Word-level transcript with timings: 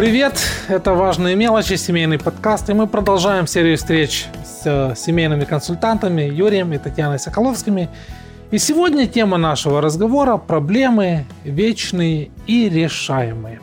Привет! 0.00 0.40
Это 0.68 0.94
«Важные 0.94 1.36
мелочи», 1.36 1.74
семейный 1.74 2.18
подкаст, 2.18 2.70
и 2.70 2.72
мы 2.72 2.86
продолжаем 2.86 3.46
серию 3.46 3.76
встреч 3.76 4.28
с 4.42 4.62
э, 4.64 4.94
семейными 4.96 5.44
консультантами 5.44 6.22
Юрием 6.22 6.72
и 6.72 6.78
Татьяной 6.78 7.18
Соколовскими. 7.18 7.90
И 8.50 8.56
сегодня 8.56 9.06
тема 9.06 9.36
нашего 9.36 9.82
разговора– 9.82 10.36
проблемы 10.38 11.26
вечные 11.44 12.30
и 12.46 12.70
решаемые. 12.70 13.60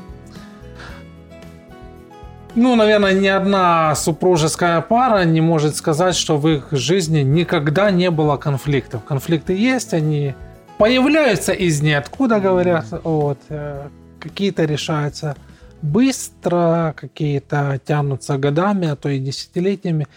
Ну, 2.53 2.75
наверное, 2.75 3.13
ни 3.13 3.25
одна 3.25 3.95
супружеская 3.95 4.81
пара 4.81 5.23
не 5.25 5.41
может 5.41 5.75
сказать, 5.75 6.15
что 6.15 6.37
в 6.37 6.47
их 6.47 6.67
жизни 6.69 7.21
никогда 7.21 7.89
не 7.89 8.11
было 8.11 8.37
конфликтов. 8.37 9.03
Конфликты 9.05 9.53
есть, 9.53 9.91
они 9.91 10.35
появляются 10.77 11.51
из 11.51 11.81
ниоткуда, 11.81 12.39
говорят. 12.39 12.85
Вот. 13.03 13.39
Э, 13.49 13.87
какие-то 14.19 14.65
решаются 14.65 15.35
быстро, 15.81 16.93
какие-то 16.97 17.79
тянутся 17.85 18.37
годами, 18.37 18.87
а 18.87 18.95
то 18.95 19.09
и 19.09 19.19
десятилетиями. 19.19 20.07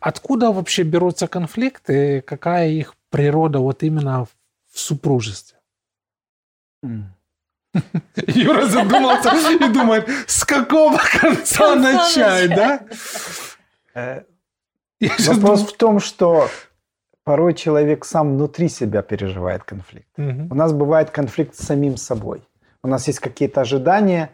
Откуда 0.00 0.52
вообще 0.52 0.82
берутся 0.82 1.26
конфликты? 1.26 2.22
Какая 2.22 2.68
их 2.68 2.94
природа 3.10 3.58
вот 3.58 3.82
именно 3.82 4.26
в 4.72 4.78
супружестве? 4.78 5.58
Юра 8.26 8.66
задумался 8.66 9.30
и 9.50 9.72
думает, 9.72 10.08
с 10.26 10.44
какого 10.44 10.98
конца 11.20 11.74
начать, 11.74 12.50
да? 12.50 12.80
Э, 13.94 14.22
вопрос 15.00 15.62
в 15.62 15.76
том, 15.76 16.00
что 16.00 16.48
порой 17.24 17.54
человек 17.54 18.04
сам 18.04 18.34
внутри 18.34 18.68
себя 18.68 19.02
переживает 19.02 19.64
конфликт. 19.64 20.08
У 20.16 20.54
нас 20.54 20.72
бывает 20.72 21.10
конфликт 21.10 21.54
с 21.56 21.66
самим 21.66 21.96
собой. 21.96 22.42
У 22.82 22.88
нас 22.88 23.06
есть 23.08 23.18
какие-то 23.18 23.60
ожидания, 23.60 24.30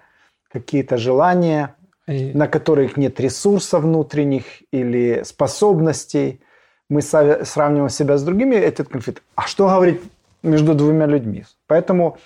какие-то 0.54 0.96
желания, 0.96 1.74
на 2.06 2.46
которых 2.46 2.96
нет 2.96 3.20
ресурсов 3.20 3.82
внутренних 3.82 4.44
или 4.72 5.22
способностей. 5.24 6.40
Мы 6.88 7.02
сравниваем 7.02 7.88
себя 7.88 8.16
с 8.16 8.22
другими, 8.22 8.54
этот 8.54 8.88
конфликт. 8.88 9.22
А 9.34 9.42
что 9.42 9.66
говорить 9.66 10.00
между 10.42 10.74
двумя 10.74 11.06
людьми? 11.06 11.44
Поэтому 11.66 12.18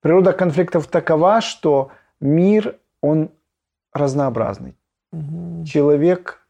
природа 0.00 0.32
конфликтов 0.32 0.86
такова, 0.86 1.40
что 1.40 1.90
мир, 2.20 2.76
он 3.00 3.30
разнообразный. 3.92 4.76
Угу. 5.12 5.64
Человек 5.66 6.46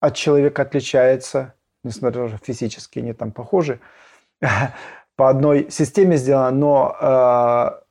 от 0.00 0.14
человека 0.16 0.62
отличается, 0.62 1.54
несмотря 1.84 2.22
на 2.22 2.28
то, 2.28 2.36
что 2.36 2.46
физически 2.46 2.98
они 2.98 3.12
там 3.12 3.30
похожи, 3.30 3.78
по 5.16 5.28
одной 5.28 5.70
системе 5.70 6.16
сделано, 6.16 6.50
но 6.50 6.96
э, 7.00 7.85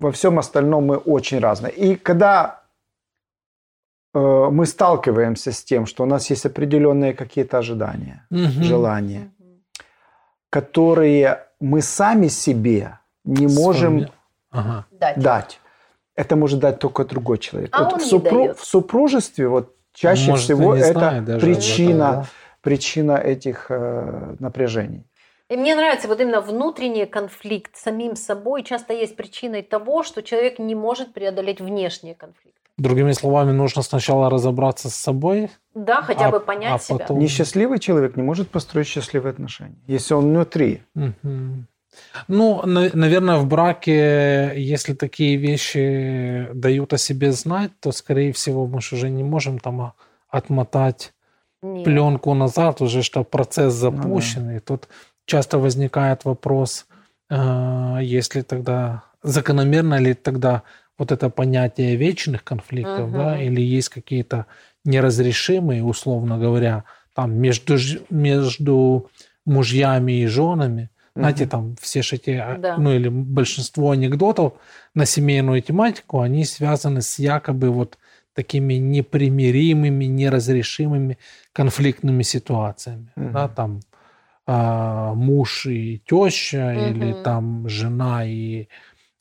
во 0.00 0.12
всем 0.12 0.38
остальном 0.38 0.86
мы 0.86 0.96
очень 0.96 1.38
разные. 1.38 1.72
И 1.72 1.96
когда 1.96 2.62
э, 4.14 4.48
мы 4.50 4.66
сталкиваемся 4.66 5.52
с 5.52 5.62
тем, 5.64 5.86
что 5.86 6.04
у 6.04 6.06
нас 6.06 6.30
есть 6.30 6.46
определенные 6.46 7.14
какие-то 7.14 7.58
ожидания, 7.58 8.26
угу. 8.30 8.62
желания, 8.62 9.30
которые 10.50 11.46
мы 11.60 11.82
сами 11.82 12.28
себе 12.28 12.98
не 13.24 13.46
можем 13.46 14.08
ага. 14.50 14.86
дать. 14.90 15.18
дать. 15.18 15.60
Это 16.14 16.36
может 16.36 16.60
дать 16.60 16.78
только 16.78 17.04
другой 17.04 17.38
человек. 17.38 17.70
А 17.72 17.84
вот 17.84 17.94
он 17.94 18.00
в, 18.00 18.04
супру... 18.04 18.54
в 18.54 18.64
супружестве 18.64 19.48
вот 19.48 19.74
чаще 19.92 20.30
может, 20.30 20.44
всего 20.44 20.74
это 20.74 21.24
причина, 21.40 22.02
этого, 22.02 22.22
да? 22.22 22.28
причина 22.60 23.12
этих 23.12 23.66
э, 23.70 24.36
напряжений. 24.38 25.07
И 25.50 25.56
мне 25.56 25.74
нравится 25.74 26.08
вот 26.08 26.20
именно 26.20 26.40
внутренний 26.40 27.06
конфликт 27.06 27.76
с 27.76 27.82
самим 27.82 28.16
собой 28.16 28.62
часто 28.62 28.92
есть 28.92 29.16
причиной 29.16 29.62
того, 29.62 30.02
что 30.02 30.22
человек 30.22 30.58
не 30.58 30.74
может 30.74 31.14
преодолеть 31.14 31.60
внешние 31.60 32.14
конфликты. 32.14 32.58
Другими 32.76 33.12
словами, 33.12 33.50
нужно 33.50 33.82
сначала 33.82 34.30
разобраться 34.30 34.88
с 34.90 34.94
собой. 34.94 35.50
Да, 35.74 36.02
хотя 36.02 36.26
а, 36.26 36.30
бы 36.30 36.40
понять 36.40 36.74
а 36.74 36.78
себя. 36.78 36.98
Потом... 36.98 37.18
Несчастливый 37.18 37.78
человек 37.80 38.16
не 38.16 38.22
может 38.22 38.50
построить 38.50 38.86
счастливые 38.86 39.30
отношения, 39.30 39.78
если 39.86 40.14
он 40.14 40.26
внутри. 40.26 40.82
Угу. 40.94 41.64
Ну, 42.28 42.62
наверное, 42.64 43.38
в 43.38 43.46
браке, 43.46 44.52
если 44.54 44.94
такие 44.94 45.36
вещи 45.36 46.48
дают 46.52 46.92
о 46.92 46.98
себе 46.98 47.32
знать, 47.32 47.72
то, 47.80 47.90
скорее 47.90 48.32
всего, 48.32 48.66
мы 48.66 48.80
же 48.80 48.94
уже 48.94 49.08
не 49.08 49.24
можем 49.24 49.58
там 49.58 49.94
отмотать 50.28 51.14
Нет. 51.62 51.84
пленку 51.84 52.34
назад, 52.34 52.80
уже 52.80 53.02
что 53.02 53.24
процесс 53.24 53.72
запущенный. 53.72 54.54
Ну, 54.54 54.60
да. 54.60 54.64
Тут 54.66 54.88
часто 55.28 55.58
возникает 55.58 56.24
вопрос, 56.24 56.86
э, 57.30 57.98
если 58.02 58.42
тогда 58.42 59.04
закономерно 59.22 59.98
ли 60.00 60.14
тогда 60.14 60.62
вот 60.98 61.12
это 61.12 61.30
понятие 61.30 61.96
вечных 61.96 62.42
конфликтов, 62.42 63.08
угу. 63.08 63.18
да, 63.18 63.40
или 63.40 63.60
есть 63.60 63.90
какие-то 63.90 64.46
неразрешимые, 64.84 65.84
условно 65.84 66.38
говоря, 66.38 66.84
там 67.14 67.34
между, 67.34 67.76
между 68.10 69.10
мужьями 69.44 70.22
и 70.22 70.26
женами, 70.26 70.90
угу. 71.14 71.20
знаете, 71.20 71.46
там 71.46 71.76
все 71.80 72.02
же 72.02 72.16
эти, 72.16 72.30
а, 72.30 72.56
да. 72.58 72.78
ну 72.78 72.92
или 72.92 73.08
большинство 73.08 73.90
анекдотов 73.90 74.54
на 74.94 75.04
семейную 75.04 75.60
тематику, 75.62 76.20
они 76.20 76.44
связаны 76.44 77.02
с 77.02 77.18
якобы 77.18 77.70
вот 77.70 77.98
такими 78.34 78.74
непримиримыми, 78.74 80.06
неразрешимыми 80.06 81.18
конфликтными 81.52 82.22
ситуациями, 82.22 83.12
угу. 83.14 83.30
да, 83.30 83.48
там 83.48 83.80
а, 84.50 85.12
муж 85.12 85.66
и 85.66 86.02
теща, 86.06 86.72
угу. 86.74 86.86
или 86.88 87.22
там 87.22 87.68
жена 87.68 88.24
и 88.24 88.68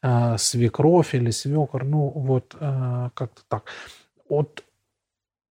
а, 0.01 0.38
свекровь 0.38 1.13
или 1.13 1.31
свекор, 1.31 1.83
ну 1.83 2.07
вот 2.15 2.55
а, 2.61 3.09
как-то 3.13 3.41
так. 3.49 3.63
Вот 4.29 4.63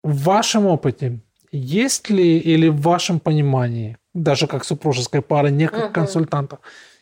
в 0.02 0.22
вашем 0.22 0.66
опыте 0.66 1.18
есть 1.52 2.08
ли 2.08 2.38
или 2.38 2.68
в 2.68 2.80
вашем 2.80 3.20
понимании, 3.20 3.98
даже 4.14 4.46
как 4.46 4.64
супружеской 4.64 5.20
пары, 5.20 5.50
не 5.50 5.68
как 5.68 5.84
угу. 5.84 5.92
консультантов, 5.92 6.60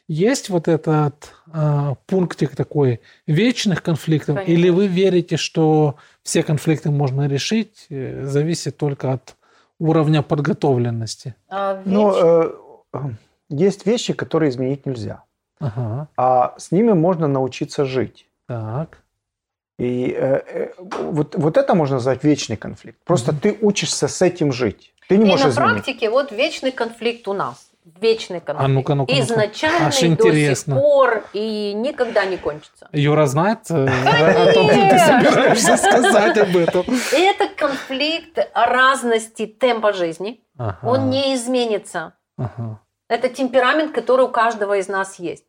есть 0.09 0.49
вот 0.49 0.67
этот 0.67 1.33
э, 1.53 1.95
пунктик 2.07 2.57
такой 2.57 3.01
вечных 3.29 3.85
конфликтов, 3.85 4.37
Конечно. 4.37 4.53
или 4.53 4.69
вы 4.69 4.89
верите, 4.89 5.37
что 5.37 5.95
все 6.25 6.43
конфликты 6.43 6.91
можно 6.91 7.29
решить, 7.29 7.87
э, 7.89 8.25
зависит 8.25 8.77
только 8.77 9.13
от 9.13 9.37
уровня 9.79 10.23
подготовленности? 10.23 11.37
А, 11.49 11.81
ну, 11.85 12.13
э, 12.15 12.53
есть 13.49 13.87
вещи, 13.87 14.13
которые 14.13 14.51
изменить 14.51 14.87
нельзя. 14.87 15.23
Ага. 15.61 16.09
А 16.17 16.55
с 16.59 16.73
ними 16.73 16.93
можно 16.93 17.27
научиться 17.29 17.85
жить. 17.85 18.27
Так. 18.47 18.99
И 19.79 20.15
э, 20.17 20.43
э, 20.47 20.73
вот, 20.79 21.35
вот 21.35 21.57
это 21.57 21.75
можно 21.75 21.97
назвать 21.97 22.23
вечный 22.23 22.57
конфликт. 22.57 22.99
Просто 23.05 23.33
угу. 23.33 23.41
ты 23.41 23.59
учишься 23.61 24.09
с 24.09 24.23
этим 24.23 24.53
жить. 24.53 24.93
Ты 25.09 25.17
не 25.17 25.25
и 25.25 25.29
можешь 25.29 25.47
на 25.47 25.51
изменить. 25.51 25.73
практике 25.73 26.11
вот 26.11 26.33
вечный 26.33 26.71
конфликт 26.71 27.27
у 27.29 27.33
нас. 27.33 27.71
Вечный 28.01 28.41
конфликт. 28.41 28.65
А 28.65 28.69
ну-ка, 28.69 28.95
ну-ка, 28.95 29.13
ну-ка. 29.13 29.25
Изначальный 29.25 29.87
Аж 29.87 30.03
интересно. 30.03 30.75
до 30.75 30.81
сих 30.81 30.89
пор 30.89 31.25
и 31.35 31.75
никогда 31.75 32.25
не 32.25 32.39
кончится. 32.39 32.89
Юра 32.93 33.27
знает 33.27 33.71
э, 33.71 33.87
о 33.87 34.53
том, 34.55 34.71
что 34.71 34.89
ты 34.89 34.99
собираешься 34.99 35.77
сказать 35.77 36.39
об 36.39 36.57
этом. 36.57 36.85
Это 37.13 37.49
конфликт 37.55 38.39
разности 38.55 39.47
темпа 39.47 39.93
жизни. 39.93 40.41
Ага. 40.57 40.79
Он 40.83 41.11
не 41.11 41.35
изменится. 41.35 42.15
Ага. 42.39 42.81
Это 43.15 43.29
темперамент, 43.29 43.93
который 43.93 44.27
у 44.27 44.29
каждого 44.29 44.77
из 44.77 44.89
нас 44.89 45.21
есть. 45.21 45.45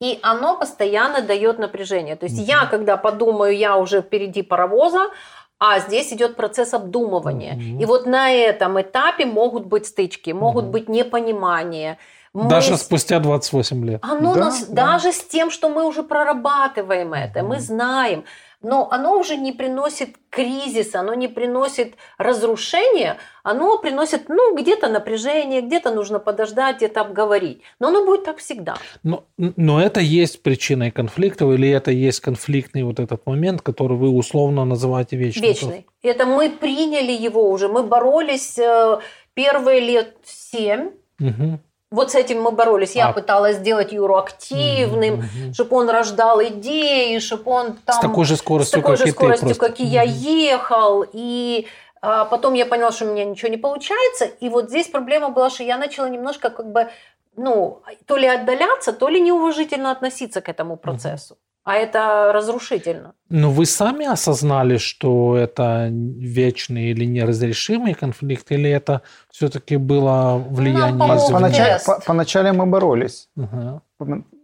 И 0.00 0.20
оно 0.22 0.56
постоянно 0.56 1.20
дает 1.22 1.58
напряжение. 1.58 2.14
То 2.14 2.26
есть 2.26 2.38
я, 2.38 2.66
когда 2.66 2.96
подумаю, 2.96 3.56
я 3.56 3.76
уже 3.76 4.02
впереди 4.02 4.42
паровоза, 4.42 5.10
а 5.58 5.80
здесь 5.80 6.12
идет 6.12 6.36
процесс 6.36 6.74
обдумывания. 6.74 7.54
Угу. 7.54 7.82
И 7.82 7.84
вот 7.84 8.06
на 8.06 8.30
этом 8.30 8.80
этапе 8.80 9.26
могут 9.26 9.66
быть 9.66 9.86
стычки, 9.86 10.30
могут 10.30 10.64
угу. 10.64 10.72
быть 10.72 10.88
непонимания. 10.88 11.98
Мы... 12.32 12.48
Даже 12.48 12.76
спустя 12.76 13.18
28 13.18 13.84
лет. 13.84 14.00
Оно 14.04 14.34
да, 14.34 14.40
нас, 14.40 14.66
да. 14.68 14.92
Даже 14.92 15.12
с 15.12 15.24
тем, 15.24 15.50
что 15.50 15.68
мы 15.68 15.84
уже 15.84 16.04
прорабатываем 16.04 17.12
это, 17.14 17.40
угу. 17.40 17.48
мы 17.48 17.60
знаем 17.60 18.24
но 18.60 18.88
оно 18.90 19.18
уже 19.18 19.36
не 19.36 19.52
приносит 19.52 20.16
кризиса, 20.30 21.00
оно 21.00 21.14
не 21.14 21.28
приносит 21.28 21.94
разрушения, 22.18 23.16
оно 23.44 23.78
приносит, 23.78 24.28
ну, 24.28 24.56
где-то 24.56 24.88
напряжение, 24.88 25.60
где-то 25.60 25.94
нужно 25.94 26.18
подождать, 26.18 26.76
где-то 26.76 27.00
обговорить. 27.02 27.62
Но 27.78 27.88
оно 27.88 28.04
будет 28.04 28.24
так 28.24 28.38
всегда. 28.38 28.76
Но, 29.02 29.24
но 29.36 29.80
это 29.80 30.00
есть 30.00 30.42
причиной 30.42 30.90
конфликтов 30.90 31.54
или 31.54 31.70
это 31.70 31.90
есть 31.92 32.20
конфликтный 32.20 32.82
вот 32.82 32.98
этот 32.98 33.26
момент, 33.26 33.62
который 33.62 33.96
вы 33.96 34.08
условно 34.08 34.64
называете 34.64 35.16
вечным? 35.16 35.48
Вечный. 35.48 35.86
Это 36.02 36.26
мы 36.26 36.50
приняли 36.50 37.12
его 37.12 37.50
уже, 37.50 37.68
мы 37.68 37.84
боролись 37.84 38.58
э, 38.58 38.98
первые 39.34 39.80
лет 39.80 40.16
семь. 40.24 40.90
Угу. 41.20 41.60
Вот 41.90 42.10
с 42.10 42.14
этим 42.14 42.42
мы 42.42 42.50
боролись. 42.50 42.94
Я 42.94 43.08
а... 43.08 43.12
пыталась 43.12 43.56
сделать 43.56 43.92
Юру 43.92 44.16
активным, 44.16 45.20
mm-hmm. 45.20 45.52
чтобы 45.54 45.76
он 45.76 45.88
рождал 45.88 46.42
идеи, 46.42 47.18
чтобы 47.18 47.50
он 47.50 47.76
там... 47.84 47.96
С 47.96 48.00
такой 48.00 48.24
же 48.26 48.36
скоростью, 48.36 48.80
с 48.80 48.82
такой 48.82 48.96
как 48.96 49.06
же 49.06 49.10
и 49.10 49.12
скоростью, 49.12 49.48
ты 49.48 49.54
как 49.54 49.80
и 49.80 49.84
я 49.84 50.02
ехал. 50.02 51.04
И 51.10 51.66
а, 52.02 52.26
потом 52.26 52.54
я 52.54 52.66
поняла, 52.66 52.92
что 52.92 53.06
у 53.06 53.12
меня 53.12 53.24
ничего 53.24 53.50
не 53.50 53.56
получается. 53.56 54.26
И 54.26 54.50
вот 54.50 54.68
здесь 54.68 54.88
проблема 54.88 55.30
была, 55.30 55.48
что 55.48 55.62
я 55.62 55.78
начала 55.78 56.08
немножко 56.08 56.50
как 56.50 56.70
бы, 56.70 56.90
ну, 57.36 57.82
то 58.06 58.16
ли 58.16 58.26
отдаляться, 58.26 58.92
то 58.92 59.08
ли 59.08 59.20
неуважительно 59.20 59.90
относиться 59.90 60.42
к 60.42 60.48
этому 60.50 60.76
процессу. 60.76 61.34
Mm-hmm. 61.34 61.47
А 61.68 61.74
это 61.74 62.32
разрушительно. 62.32 63.12
Но 63.28 63.50
вы 63.50 63.66
сами 63.66 64.06
осознали, 64.06 64.78
что 64.78 65.36
это 65.36 65.88
вечный 65.90 66.92
или 66.92 67.04
неразрешимый 67.04 67.92
конфликт, 67.92 68.50
или 68.52 68.70
это 68.70 69.02
все-таки 69.30 69.76
было 69.76 70.38
влияние 70.50 71.08
ну, 71.08 71.16
извне? 71.16 71.32
Поначалу, 71.32 71.80
по, 71.86 72.00
поначалу 72.06 72.54
мы 72.54 72.66
боролись, 72.66 73.28
угу. 73.36 73.82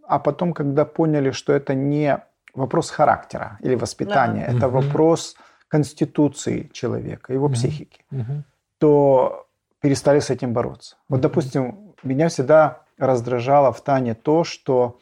а 0.07 0.19
потом, 0.19 0.53
когда 0.53 0.85
поняли, 0.85 1.31
что 1.31 1.53
это 1.53 1.73
не 1.73 2.19
вопрос 2.53 2.91
характера 2.91 3.57
или 3.63 3.73
воспитания, 3.73 4.45
да. 4.47 4.57
это 4.57 4.67
угу. 4.67 4.81
вопрос 4.81 5.35
конституции 5.67 6.69
человека, 6.73 7.33
его 7.33 7.45
угу. 7.45 7.53
психики, 7.55 8.05
угу. 8.11 8.43
то 8.77 9.47
перестали 9.81 10.19
с 10.19 10.29
этим 10.29 10.53
бороться. 10.53 10.95
Вот, 11.09 11.21
допустим, 11.21 11.95
меня 12.03 12.27
всегда 12.27 12.81
раздражало 12.99 13.71
в 13.71 13.81
Тане 13.81 14.13
то, 14.13 14.43
что 14.43 14.99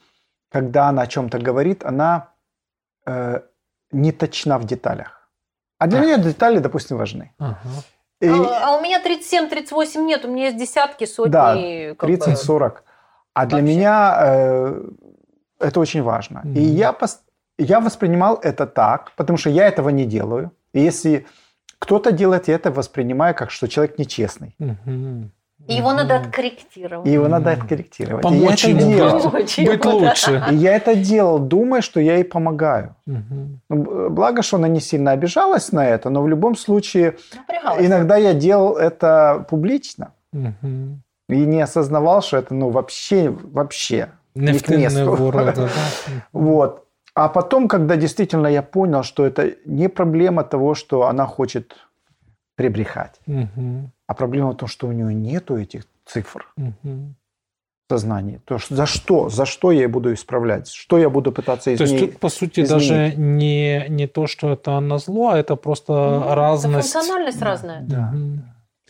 когда 0.54 0.90
она 0.90 1.02
о 1.02 1.08
чем-то 1.08 1.40
говорит, 1.40 1.84
она 1.84 2.30
э, 3.08 3.42
не 3.92 4.12
точна 4.12 4.60
в 4.60 4.66
деталях. 4.66 5.30
А 5.80 5.88
для 5.88 6.00
а. 6.00 6.02
меня 6.04 6.18
детали, 6.18 6.60
допустим, 6.60 6.98
важны. 6.98 7.32
Ага. 7.40 7.58
И... 8.22 8.30
А, 8.30 8.68
а 8.68 8.78
у 8.78 8.82
меня 8.82 9.02
37-38 9.02 10.06
нет, 10.06 10.26
у 10.26 10.28
меня 10.28 10.46
есть 10.46 10.58
десятки, 10.58 11.06
сотни. 11.06 11.32
Да, 11.32 11.56
30-40. 11.56 12.72
А 13.34 13.46
для 13.46 13.62
меня 13.62 14.16
э, 14.20 14.90
это 15.60 15.80
очень 15.80 16.04
важно. 16.04 16.44
Mm-hmm. 16.46 16.54
И 16.54 16.62
я, 16.62 16.96
я 17.58 17.80
воспринимал 17.80 18.40
это 18.44 18.68
так, 18.68 19.12
потому 19.18 19.38
что 19.38 19.50
я 19.50 19.68
этого 19.68 19.90
не 19.90 20.06
делаю. 20.06 20.52
И 20.76 20.80
если 20.80 21.26
кто-то 21.80 22.12
делает, 22.12 22.48
я 22.48 22.56
это 22.56 22.72
воспринимаю 22.72 23.34
как, 23.34 23.50
что 23.52 23.68
человек 23.68 23.98
нечестный. 23.98 24.56
Mm-hmm. 24.60 25.30
И 25.68 25.76
его 25.76 25.94
надо 25.94 26.18
откорректировать. 26.18 27.08
И 27.08 27.12
его 27.12 27.28
надо 27.28 27.52
откорректировать. 27.52 28.22
Помочь 28.22 28.66
ему 28.66 28.80
делал. 28.80 29.30
быть, 29.30 29.60
быть 29.66 29.86
лучше. 29.86 30.44
И 30.52 30.56
я 30.56 30.76
это 30.76 30.96
делал, 30.96 31.40
думая, 31.40 31.82
что 31.82 32.00
я 32.00 32.16
ей 32.16 32.24
помогаю. 32.24 32.96
Угу. 33.08 34.10
Благо, 34.10 34.42
что 34.42 34.58
она 34.58 34.68
не 34.68 34.82
сильно 34.82 35.12
обижалась 35.12 35.72
на 35.72 35.88
это, 35.88 36.10
но 36.10 36.22
в 36.22 36.28
любом 36.28 36.56
случае 36.56 37.18
иногда 37.80 38.18
я 38.18 38.34
делал 38.34 38.76
это 38.76 39.46
публично. 39.50 40.12
Угу. 40.34 41.00
И 41.30 41.46
не 41.46 41.62
осознавал, 41.62 42.22
что 42.22 42.38
это 42.38 42.54
ну 42.54 42.70
вообще, 42.70 43.30
вообще 43.30 44.10
не 44.36 44.60
к 44.60 44.70
месту. 44.70 45.12
Урода, 45.12 45.54
да? 45.56 45.70
Вот. 46.34 46.84
А 47.16 47.30
потом, 47.30 47.68
когда 47.68 47.96
действительно 47.96 48.48
я 48.48 48.64
понял, 48.64 49.04
что 49.04 49.26
это 49.26 49.54
не 49.66 49.88
проблема 49.88 50.44
того, 50.44 50.74
что 50.74 51.08
она 51.08 51.26
хочет 51.26 51.76
прибрехать. 52.56 53.20
Угу. 53.28 53.92
А 54.14 54.16
проблема 54.16 54.52
в 54.52 54.58
том, 54.58 54.70
что 54.70 54.88
у 54.88 54.92
нее 54.92 55.12
нету 55.12 55.58
этих 55.58 55.86
цифр 56.06 56.48
угу. 56.56 57.16
сознании. 57.90 58.42
То, 58.46 58.60
что, 58.60 58.76
за 58.76 58.86
что? 58.86 59.30
За 59.30 59.48
что 59.48 59.72
я 59.72 59.90
буду 59.90 60.14
исправлять? 60.14 60.70
Что 60.70 61.00
я 61.00 61.10
буду 61.10 61.32
пытаться 61.32 61.74
изменить? 61.74 61.90
То 61.90 61.96
есть 61.96 62.12
тут, 62.12 62.20
по 62.20 62.30
сути, 62.30 62.60
изменить? 62.60 62.90
даже 62.90 63.16
не, 63.18 63.88
не 63.90 64.06
то, 64.06 64.28
что 64.28 64.54
это 64.54 64.80
на 64.80 65.00
зло, 65.00 65.30
а 65.30 65.40
это 65.40 65.56
просто 65.56 65.94
ну, 65.94 66.36
разность. 66.36 66.90
Это 66.90 67.00
функциональность 67.00 67.40
да. 67.40 67.46
разная. 67.46 67.82
Да. 67.82 68.14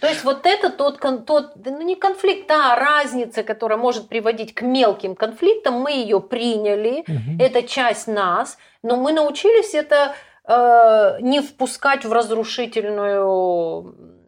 То 0.01 0.07
есть 0.07 0.25
вот 0.25 0.45
это 0.45 0.69
тот, 0.69 0.99
тот 1.25 1.53
ну 1.65 1.81
не 1.81 1.95
конфликт, 1.95 2.51
а 2.51 2.75
разница, 2.75 3.43
которая 3.43 3.77
может 3.77 4.09
приводить 4.09 4.53
к 4.53 4.61
мелким 4.61 5.15
конфликтам, 5.15 5.75
мы 5.75 5.93
ее 5.93 6.19
приняли, 6.19 7.05
угу. 7.07 7.37
это 7.39 7.63
часть 7.63 8.07
нас, 8.07 8.57
но 8.83 8.97
мы 8.97 9.13
научились 9.13 9.73
это 9.73 10.15
э, 10.45 11.21
не 11.21 11.39
впускать 11.39 12.03
в 12.03 12.11
разрушительную 12.11 14.19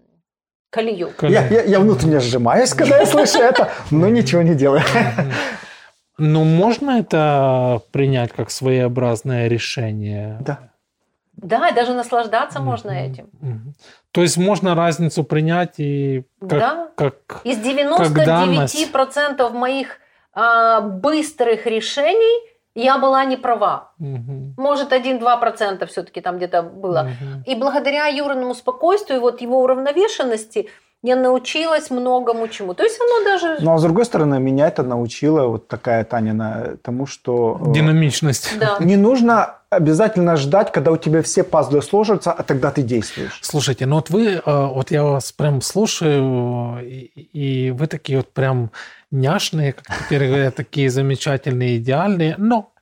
колею. 0.75 1.11
Я, 1.21 1.47
я, 1.47 1.63
я 1.63 1.79
внутренне 1.79 2.19
сжимаюсь, 2.19 2.73
когда 2.73 2.99
я 2.99 3.05
слышу 3.05 3.39
это, 3.39 3.69
но 3.91 4.09
ничего 4.09 4.41
не 4.41 4.55
делаю. 4.55 4.83
Ну, 6.17 6.45
можно 6.45 6.91
это 6.91 7.81
принять 7.91 8.31
как 8.31 8.49
своеобразное 8.49 9.49
решение? 9.49 10.37
Да. 10.39 10.59
Да, 11.35 11.71
даже 11.71 11.93
наслаждаться 11.93 12.61
можно 12.61 12.91
этим. 12.91 13.27
То 14.11 14.21
есть 14.21 14.37
можно 14.37 14.75
разницу 14.75 15.25
принять 15.25 15.73
и 15.79 16.23
как, 16.39 16.49
да. 16.49 16.87
как 16.95 17.41
Из 17.43 17.57
99% 17.57 19.35
как 19.35 19.53
моих 19.53 19.99
а, 20.33 20.79
быстрых 20.79 21.65
решений 21.65 22.54
я 22.75 22.97
была 22.97 23.25
не 23.25 23.37
права. 23.37 23.91
Угу. 23.99 24.55
Может, 24.57 24.91
1-2% 24.91 25.85
все-таки 25.87 26.21
там 26.21 26.37
где-то 26.37 26.61
было. 26.61 27.01
Угу. 27.01 27.43
И 27.51 27.55
благодаря 27.55 28.07
Юриному 28.07 28.53
спокойствию, 28.53 29.21
вот 29.21 29.41
его 29.41 29.61
уравновешенности, 29.61 30.69
я 31.05 31.15
научилась 31.15 31.91
многому 31.91 32.47
чему. 32.47 32.73
То 32.73 32.83
есть 32.83 32.99
оно 32.99 33.23
даже... 33.23 33.57
Ну, 33.61 33.73
а 33.73 33.77
с 33.77 33.83
другой 33.83 34.05
стороны, 34.05 34.39
меня 34.39 34.67
это 34.67 34.83
научила 34.83 35.47
вот 35.47 35.67
такая 35.67 36.03
Таня 36.03 36.77
тому, 36.81 37.05
что... 37.05 37.59
Э, 37.61 37.71
Динамичность. 37.71 38.57
Да. 38.59 38.77
Не 38.83 38.97
нужно 38.97 39.55
обязательно 39.69 40.35
ждать, 40.35 40.71
когда 40.71 40.91
у 40.91 40.97
тебя 40.97 41.21
все 41.21 41.43
пазлы 41.43 41.81
сложатся, 41.81 42.31
а 42.31 42.43
тогда 42.43 42.71
ты 42.71 42.81
действуешь. 42.81 43.39
Слушайте, 43.41 43.85
ну 43.85 43.95
вот 43.95 44.09
вы, 44.09 44.33
э, 44.33 44.41
вот 44.45 44.91
я 44.91 45.03
вас 45.03 45.31
прям 45.31 45.61
слушаю, 45.61 46.79
и, 46.83 47.71
вы 47.71 47.87
такие 47.87 48.17
вот 48.17 48.31
прям 48.31 48.71
няшные, 49.15 49.73
как 49.73 49.85
теперь 50.05 50.27
говорят, 50.27 50.55
такие 50.55 50.89
замечательные, 50.89 51.77
идеальные, 51.77 52.35
но 52.37 52.73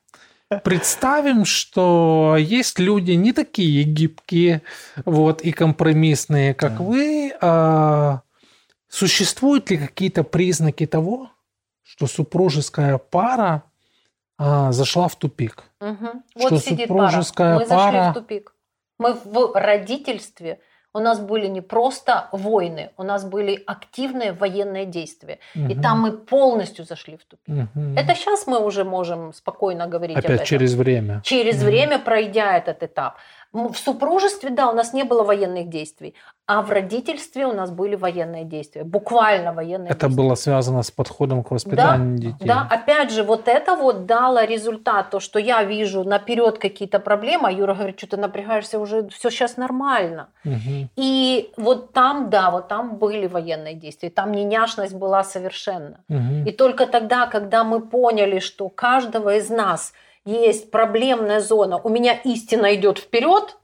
представим, 0.64 1.46
что 1.46 2.36
есть 2.38 2.80
люди 2.80 3.12
не 3.12 3.34
такие 3.34 3.84
гибкие 3.84 4.62
вот, 5.06 5.42
и 5.42 5.52
компромиссные, 5.52 6.54
как 6.54 6.78
да. 6.78 6.84
вы. 6.84 7.34
А, 7.42 8.22
существуют 8.88 9.70
ли 9.70 9.78
какие-то 9.78 10.24
признаки 10.24 10.86
того, 10.86 11.32
что 11.82 12.08
супружеская 12.08 12.98
пара 12.98 13.64
а, 14.38 14.72
зашла 14.72 15.08
в 15.08 15.16
тупик? 15.16 15.64
Угу. 15.80 16.24
Что 16.38 16.50
вот 16.50 16.64
сидит 16.64 16.88
супружеская 16.88 17.60
пара. 17.60 17.64
Мы 17.64 17.70
пара... 17.70 17.92
зашли 17.92 18.12
в 18.12 18.14
тупик. 18.14 18.56
Мы 19.00 19.14
в 19.14 19.54
родительстве 19.56 20.60
у 20.94 21.00
нас 21.00 21.19
были 21.19 21.48
не 21.48 21.62
просто 21.62 22.30
войны, 22.31 22.92
у 22.98 23.04
нас 23.04 23.25
были 23.25 23.63
активные 23.66 24.31
военные 24.31 24.86
действия. 24.86 25.40
Угу. 25.56 25.72
И 25.72 25.75
там 25.75 26.01
мы 26.01 26.12
полностью 26.12 26.86
зашли 26.86 27.18
в 27.18 27.25
тупик. 27.25 27.68
Угу. 27.75 27.95
Это 27.98 28.16
сейчас 28.16 28.48
мы 28.48 28.63
уже 28.63 28.84
можем 28.84 29.34
спокойно 29.34 29.88
говорить 29.88 30.18
Опять 30.18 30.25
об 30.25 30.36
этом. 30.36 30.45
через 30.45 30.74
время. 30.75 31.22
Через 31.24 31.57
угу. 31.57 31.66
время, 31.66 32.00
пройдя 32.00 32.57
этот 32.57 32.84
этап. 32.84 33.18
В 33.54 33.76
супружестве, 33.76 34.50
да, 34.50 34.68
у 34.70 34.74
нас 34.74 34.94
не 34.94 35.04
было 35.04 35.24
военных 35.24 35.70
действий, 35.70 36.16
а 36.48 36.64
в 36.64 36.72
родительстве 36.72 37.46
у 37.46 37.54
нас 37.54 37.70
были 37.70 37.96
военные 37.96 38.46
действия, 38.46 38.84
буквально 38.84 39.54
военные 39.54 39.92
это 39.92 40.08
действия. 40.08 40.24
было 40.24 40.36
связано 40.36 40.82
с 40.82 40.90
подходом 40.90 41.44
к 41.44 41.52
воспитанию 41.52 42.18
да, 42.18 42.22
детей. 42.22 42.48
Да, 42.48 42.68
опять 42.68 43.12
же, 43.12 43.24
вот 43.24 43.48
это 43.48 43.76
вот 43.76 44.08
дало 44.08 44.44
результат, 44.44 45.12
то, 45.12 45.20
что 45.20 45.38
я 45.38 45.64
вижу 45.64 46.04
наперед 46.04 46.58
какие-то 46.58 47.00
проблемы, 47.00 47.50
а 47.50 47.51
Юра 47.51 47.75
говорит, 47.75 48.00
что 48.00 48.08
ты 48.08 48.18
напрягаешься 48.18 48.80
уже, 48.80 49.08
все 49.10 49.30
сейчас 49.30 49.56
нормально. 49.56 50.30
Угу. 50.46 50.89
И 50.96 51.51
вот 51.56 51.94
там, 51.94 52.32
да, 52.32 52.50
вот 52.50 52.68
там 52.68 52.98
были 52.98 53.27
военные 53.27 53.75
действия, 53.75 54.10
там 54.10 54.32
не 54.32 54.44
няшность 54.44 54.96
была 54.96 55.24
совершенно. 55.24 56.00
Угу. 56.10 56.50
И 56.50 56.51
только 56.51 56.88
тогда, 56.88 57.27
когда 57.27 57.63
мы 57.63 57.82
поняли, 57.82 58.39
что 58.39 58.68
каждого 58.70 59.36
из 59.36 59.50
нас– 59.51 59.94
есть 60.25 60.72
проблемная 60.72 61.39
зона, 61.39 61.77
у 61.77 61.89
меня 61.89 62.13
истина 62.13 62.74
идет 62.75 63.00
вперед, 63.00 63.58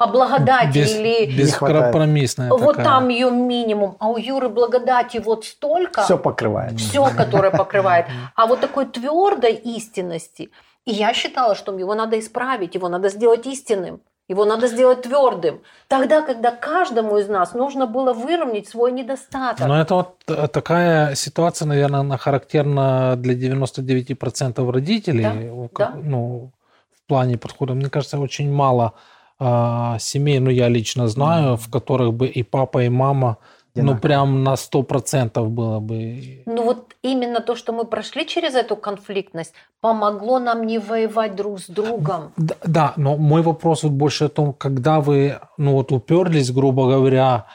а 0.00 0.06
благодати 0.06 0.78
Без, 0.78 0.94
или... 0.94 1.26
Бескомпромиссная 1.26 2.48
Вот 2.48 2.76
такая. 2.76 2.84
там 2.84 3.08
ее 3.08 3.30
минимум. 3.30 3.96
А 3.98 4.08
у 4.08 4.16
Юры 4.16 4.48
благодати 4.48 5.18
вот 5.18 5.44
столько. 5.44 6.04
Все 6.04 6.16
покрывает. 6.16 6.80
Все, 6.80 7.04
которое 7.14 7.50
покрывает. 7.50 8.06
А 8.34 8.46
вот 8.46 8.60
такой 8.60 8.86
твердой 8.86 9.52
истинности. 9.52 10.50
И 10.86 10.92
я 10.92 11.12
считала, 11.12 11.54
что 11.54 11.78
его 11.78 11.94
надо 11.94 12.18
исправить, 12.18 12.74
его 12.74 12.88
надо 12.88 13.10
сделать 13.10 13.46
истинным. 13.46 14.00
Его 14.30 14.44
надо 14.44 14.68
сделать 14.68 15.02
твердым. 15.02 15.60
Тогда, 15.88 16.22
когда 16.22 16.52
каждому 16.52 17.18
из 17.18 17.28
нас 17.28 17.52
нужно 17.52 17.86
было 17.86 18.12
выровнять 18.12 18.68
свой 18.68 18.92
недостаток. 18.92 19.66
Но 19.66 19.80
это 19.80 19.94
вот 19.94 20.22
э, 20.28 20.46
такая 20.46 21.16
ситуация, 21.16 21.66
наверное, 21.66 22.00
она 22.00 22.16
характерна 22.16 23.16
для 23.16 23.34
99% 23.34 24.70
родителей. 24.70 25.24
Да, 25.24 25.68
да. 25.76 25.94
Ну, 26.00 26.52
в 26.94 27.08
плане 27.08 27.38
подхода, 27.38 27.74
мне 27.74 27.90
кажется, 27.90 28.20
очень 28.20 28.52
мало 28.52 28.92
э, 29.40 29.96
семей, 29.98 30.38
ну, 30.38 30.50
я 30.50 30.68
лично 30.68 31.08
знаю, 31.08 31.54
mm-hmm. 31.54 31.56
в 31.56 31.70
которых 31.70 32.14
бы 32.14 32.28
и 32.28 32.44
папа, 32.44 32.84
и 32.84 32.88
мама 32.88 33.36
ну, 33.74 33.96
прям 33.96 34.42
на 34.42 34.54
100% 34.54 35.44
было 35.48 35.80
бы. 35.80 36.42
Ну, 36.46 36.64
вот 36.64 36.94
именно 37.02 37.40
то, 37.40 37.54
что 37.54 37.72
мы 37.72 37.84
прошли 37.84 38.26
через 38.26 38.54
эту 38.54 38.76
конфликтность, 38.76 39.52
помогло 39.80 40.38
нам 40.38 40.66
не 40.66 40.78
воевать 40.78 41.36
друг 41.36 41.60
с 41.60 41.66
другом. 41.66 42.32
Да, 42.36 42.54
да 42.64 42.92
но 42.96 43.16
мой 43.16 43.42
вопрос 43.42 43.82
вот 43.82 43.92
больше 43.92 44.24
о 44.24 44.28
том, 44.28 44.52
когда 44.52 45.00
вы, 45.00 45.40
ну, 45.56 45.72
вот 45.72 45.92
уперлись, 45.92 46.50
грубо 46.50 46.88
говоря, 46.88 47.46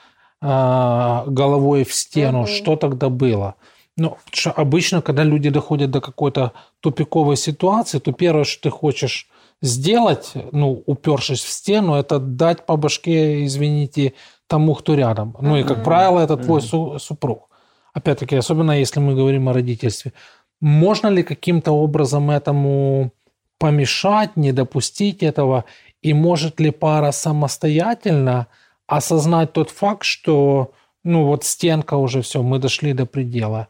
а, 0.42 1.24
головой 1.28 1.84
в 1.84 1.94
стену, 1.94 2.42
угу. 2.42 2.48
что 2.48 2.76
тогда 2.76 3.10
было? 3.10 3.56
Ну, 3.98 4.18
обычно, 4.56 5.02
когда 5.02 5.24
люди 5.24 5.50
доходят 5.50 5.90
до 5.92 6.02
какой-то 6.02 6.52
тупиковой 6.82 7.38
ситуации, 7.38 8.00
то 8.00 8.12
первое, 8.12 8.44
что 8.44 8.64
ты 8.64 8.70
хочешь 8.70 9.30
сделать, 9.62 10.34
ну, 10.52 10.84
упершись 10.86 11.44
в 11.44 11.50
стену, 11.50 11.96
это 11.96 12.20
дать 12.20 12.66
по 12.66 12.78
башке, 12.78 13.46
извините, 13.46 14.14
тому, 14.48 14.76
кто 14.76 14.96
рядом. 14.96 15.36
Ну 15.42 15.58
и, 15.58 15.64
как 15.64 15.84
правило, 15.84 16.20
это 16.20 16.38
твой 16.38 16.62
су- 16.62 17.00
супруг. 17.00 17.50
Опять-таки, 17.94 18.36
особенно 18.36 18.74
если 18.74 19.00
мы 19.00 19.16
говорим 19.16 19.50
о 19.50 19.54
родительстве. 19.54 20.14
Можно 20.62 21.08
ли 21.08 21.24
каким-то 21.24 21.72
образом 21.72 22.30
этому 22.30 23.12
помешать, 23.58 24.38
не 24.38 24.52
допустить 24.52 25.24
этого? 25.24 25.64
И 26.02 26.14
может 26.14 26.60
ли 26.60 26.72
пара 26.72 27.12
самостоятельно 27.12 28.48
осознать 28.88 29.54
тот 29.54 29.70
факт, 29.70 30.04
что 30.04 30.72
ну 31.04 31.26
вот 31.26 31.44
стенка 31.44 31.96
уже 31.96 32.22
все, 32.22 32.44
мы 32.44 32.60
дошли 32.60 32.94
до 32.94 33.06
предела? 33.06 33.68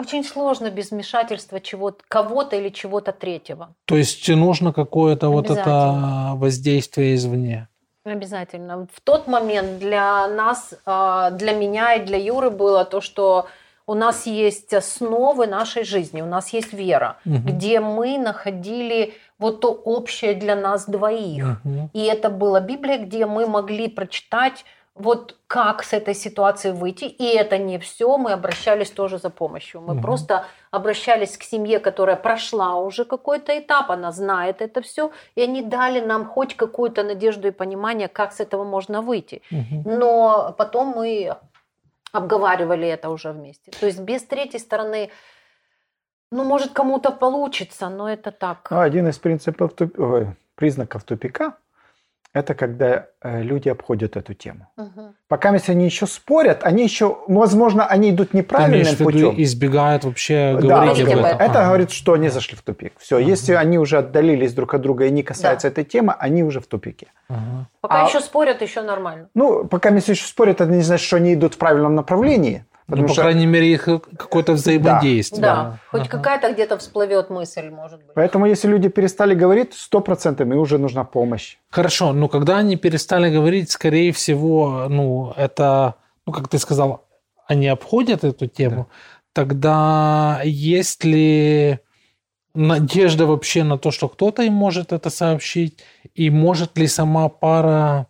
Очень 0.00 0.24
сложно 0.24 0.70
без 0.70 0.90
вмешательства 0.90 1.60
чего 1.60 1.94
кого-то 2.08 2.56
или 2.56 2.70
чего-то 2.70 3.12
третьего. 3.12 3.74
То 3.84 3.96
есть 3.96 4.28
нужно 4.28 4.72
какое-то 4.72 5.28
вот 5.28 5.50
это 5.50 6.32
воздействие 6.34 7.14
извне. 7.14 7.68
Обязательно. 8.04 8.88
В 8.92 9.00
тот 9.02 9.26
момент 9.26 9.78
для 9.78 10.26
нас, 10.28 10.74
а, 10.86 11.30
для 11.30 11.52
меня 11.52 11.94
и 11.94 12.04
для 12.04 12.16
Юры 12.16 12.48
было 12.48 12.86
то, 12.86 13.02
что 13.02 13.46
у 13.86 13.94
нас 13.94 14.26
есть 14.26 14.72
основы 14.72 15.46
нашей 15.46 15.84
жизни, 15.84 16.22
у 16.22 16.26
нас 16.26 16.52
есть 16.52 16.72
вера, 16.72 17.18
угу. 17.26 17.38
где 17.38 17.80
мы 17.80 18.18
находили 18.18 19.14
вот 19.38 19.60
то 19.60 19.72
общее 19.72 20.34
для 20.34 20.56
нас 20.56 20.86
двоих. 20.86 21.60
Угу. 21.64 21.90
И 21.92 22.04
это 22.04 22.30
была 22.30 22.60
Библия, 22.60 22.98
где 22.98 23.26
мы 23.26 23.46
могли 23.46 23.88
прочитать 23.88 24.64
вот 24.94 25.36
как 25.46 25.82
с 25.82 25.92
этой 25.92 26.14
ситуации 26.14 26.72
выйти. 26.72 27.04
И 27.04 27.24
это 27.24 27.58
не 27.58 27.78
все, 27.78 28.18
мы 28.18 28.32
обращались 28.32 28.90
тоже 28.90 29.18
за 29.18 29.30
помощью. 29.30 29.80
Мы 29.80 29.94
угу. 29.94 30.02
просто 30.02 30.44
обращались 30.70 31.36
к 31.36 31.42
семье, 31.42 31.78
которая 31.78 32.16
прошла 32.16 32.74
уже 32.76 33.04
какой-то 33.04 33.58
этап, 33.58 33.90
она 33.90 34.12
знает 34.12 34.62
это 34.62 34.82
все, 34.82 35.10
и 35.34 35.42
они 35.42 35.62
дали 35.62 36.00
нам 36.00 36.26
хоть 36.26 36.56
какую-то 36.56 37.02
надежду 37.02 37.48
и 37.48 37.52
понимание, 37.52 38.08
как 38.08 38.32
с 38.32 38.40
этого 38.40 38.64
можно 38.64 39.00
выйти. 39.00 39.42
Угу. 39.50 39.90
Но 39.98 40.54
потом 40.58 40.88
мы 40.88 41.36
обговаривали 42.12 42.88
это 42.88 43.10
уже 43.10 43.32
вместе. 43.32 43.70
То 43.70 43.86
есть 43.86 44.00
без 44.00 44.22
третьей 44.22 44.60
стороны, 44.60 45.10
ну, 46.32 46.44
может, 46.44 46.72
кому-то 46.72 47.10
получится, 47.10 47.88
но 47.88 48.08
это 48.08 48.30
так. 48.30 48.68
Ну, 48.70 48.80
один 48.80 49.08
из 49.08 49.18
принципов, 49.18 49.72
признаков 50.56 51.04
тупика– 51.04 51.56
это 52.32 52.54
когда 52.54 53.06
э, 53.22 53.42
люди 53.42 53.68
обходят 53.68 54.16
эту 54.16 54.34
тему. 54.34 54.68
Угу. 54.76 55.14
Пока 55.26 55.52
если 55.52 55.72
они 55.72 55.84
еще 55.84 56.06
спорят, 56.06 56.60
они 56.62 56.84
еще, 56.84 57.18
возможно, 57.26 57.86
они 57.86 58.10
идут 58.10 58.34
неправильным 58.34 58.94
Ты 58.94 59.04
путем. 59.04 59.34
избегают 59.36 60.04
вообще 60.04 60.56
говорить 60.56 61.04
да, 61.04 61.12
об 61.12 61.18
этом. 61.18 61.24
Это 61.24 61.44
ага. 61.44 61.66
говорит, 61.66 61.90
что 61.90 62.12
они 62.12 62.28
зашли 62.28 62.56
в 62.56 62.62
тупик. 62.62 62.92
Все, 62.98 63.16
ага. 63.16 63.24
если 63.24 63.54
они 63.54 63.78
уже 63.78 63.98
отдалились 63.98 64.54
друг 64.54 64.74
от 64.74 64.80
друга 64.80 65.06
и 65.06 65.10
не 65.10 65.24
касаются 65.24 65.68
да. 65.68 65.72
этой 65.72 65.84
темы, 65.84 66.14
они 66.18 66.44
уже 66.44 66.60
в 66.60 66.66
тупике. 66.66 67.08
Ага. 67.28 67.68
Пока 67.80 68.04
а, 68.04 68.08
еще 68.08 68.20
спорят, 68.20 68.62
еще 68.62 68.82
нормально. 68.82 69.28
Ну, 69.34 69.64
пока 69.64 69.90
если 69.90 70.12
еще 70.12 70.26
спорят, 70.26 70.60
это 70.60 70.70
не 70.70 70.82
значит, 70.82 71.06
что 71.06 71.16
они 71.16 71.34
идут 71.34 71.54
в 71.54 71.58
правильном 71.58 71.96
направлении. 71.96 72.64
Потому 72.90 73.02
ну, 73.02 73.08
по 73.08 73.14
что... 73.14 73.22
крайней 73.22 73.46
мере, 73.46 73.72
их 73.72 73.84
какое-то 73.84 74.52
взаимодействие. 74.52 75.40
Да, 75.40 75.54
да. 75.54 75.78
хоть 75.90 76.00
ага. 76.02 76.10
какая-то 76.10 76.52
где-то 76.52 76.76
всплывет 76.78 77.30
мысль, 77.30 77.70
может 77.70 78.00
быть. 78.00 78.14
Поэтому, 78.14 78.46
если 78.46 78.68
люди 78.68 78.88
перестали 78.88 79.34
говорить, 79.34 79.74
сто 79.74 80.00
процентов 80.00 80.48
им 80.48 80.58
уже 80.58 80.78
нужна 80.78 81.04
помощь. 81.04 81.56
Хорошо, 81.70 82.12
но 82.12 82.28
когда 82.28 82.58
они 82.58 82.76
перестали 82.76 83.30
говорить, 83.32 83.70
скорее 83.70 84.12
всего, 84.12 84.86
ну, 84.88 85.32
это, 85.36 85.94
ну, 86.26 86.32
как 86.32 86.48
ты 86.48 86.58
сказал, 86.58 87.06
они 87.46 87.68
обходят 87.68 88.24
эту 88.24 88.48
тему, 88.48 88.88
да. 88.88 89.42
тогда 89.44 90.40
есть 90.44 91.04
ли 91.04 91.78
надежда 92.54 93.26
вообще 93.26 93.62
на 93.62 93.78
то, 93.78 93.90
что 93.92 94.08
кто-то 94.08 94.42
им 94.42 94.54
может 94.54 94.92
это 94.92 95.10
сообщить, 95.10 95.78
и 96.14 96.30
может 96.30 96.76
ли 96.76 96.88
сама 96.88 97.28
пара 97.28 98.06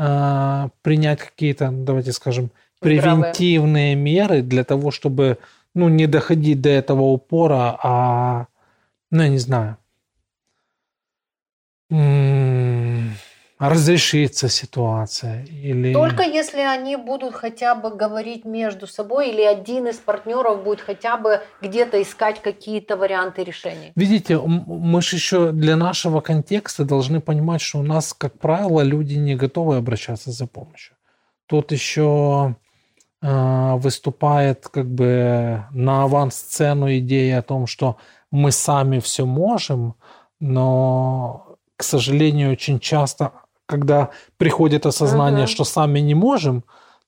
э, 0.00 0.68
принять 0.82 1.20
какие-то, 1.20 1.70
давайте 1.70 2.12
скажем, 2.12 2.50
превентивные 2.80 3.94
меры 3.94 4.42
для 4.42 4.64
того, 4.64 4.90
чтобы 4.90 5.38
ну, 5.74 5.88
не 5.88 6.06
доходить 6.06 6.60
до 6.60 6.70
этого 6.70 7.02
упора, 7.02 7.78
а, 7.82 8.46
ну, 9.10 9.22
я 9.22 9.28
не 9.28 9.38
знаю, 9.38 9.76
разрешится 13.60 14.48
ситуация? 14.48 15.44
Или... 15.44 15.92
Только 15.92 16.22
если 16.22 16.60
они 16.60 16.96
будут 16.96 17.34
хотя 17.34 17.74
бы 17.74 17.90
говорить 17.90 18.44
между 18.44 18.86
собой, 18.86 19.30
или 19.30 19.42
один 19.42 19.86
из 19.86 19.96
партнеров 19.96 20.64
будет 20.64 20.80
хотя 20.80 21.16
бы 21.16 21.40
где-то 21.60 22.00
искать 22.00 22.40
какие-то 22.40 22.96
варианты 22.96 23.44
решений. 23.44 23.92
Видите, 23.94 24.38
мы 24.38 25.02
же 25.02 25.16
еще 25.16 25.52
для 25.52 25.76
нашего 25.76 26.20
контекста 26.20 26.84
должны 26.84 27.20
понимать, 27.20 27.60
что 27.60 27.78
у 27.78 27.82
нас, 27.82 28.14
как 28.14 28.38
правило, 28.38 28.80
люди 28.80 29.14
не 29.14 29.36
готовы 29.36 29.76
обращаться 29.76 30.32
за 30.32 30.46
помощью. 30.46 30.96
Тут 31.46 31.72
еще 31.72 32.56
а, 33.22 33.76
выступает 33.76 34.68
как 34.68 34.86
бы 34.86 35.64
на 35.72 36.04
авансцену 36.04 36.90
идея 36.98 37.40
о 37.40 37.42
том, 37.42 37.66
что 37.66 37.98
мы 38.30 38.52
сами 38.52 39.00
все 39.00 39.26
можем, 39.26 39.96
но, 40.38 41.56
к 41.76 41.82
сожалению, 41.82 42.52
очень 42.52 42.80
часто, 42.80 43.32
когда 43.70 44.08
приходит 44.36 44.86
осознание, 44.86 45.44
угу. 45.44 45.50
что 45.50 45.64
сами 45.64 46.00
не 46.00 46.14
можем, 46.14 46.62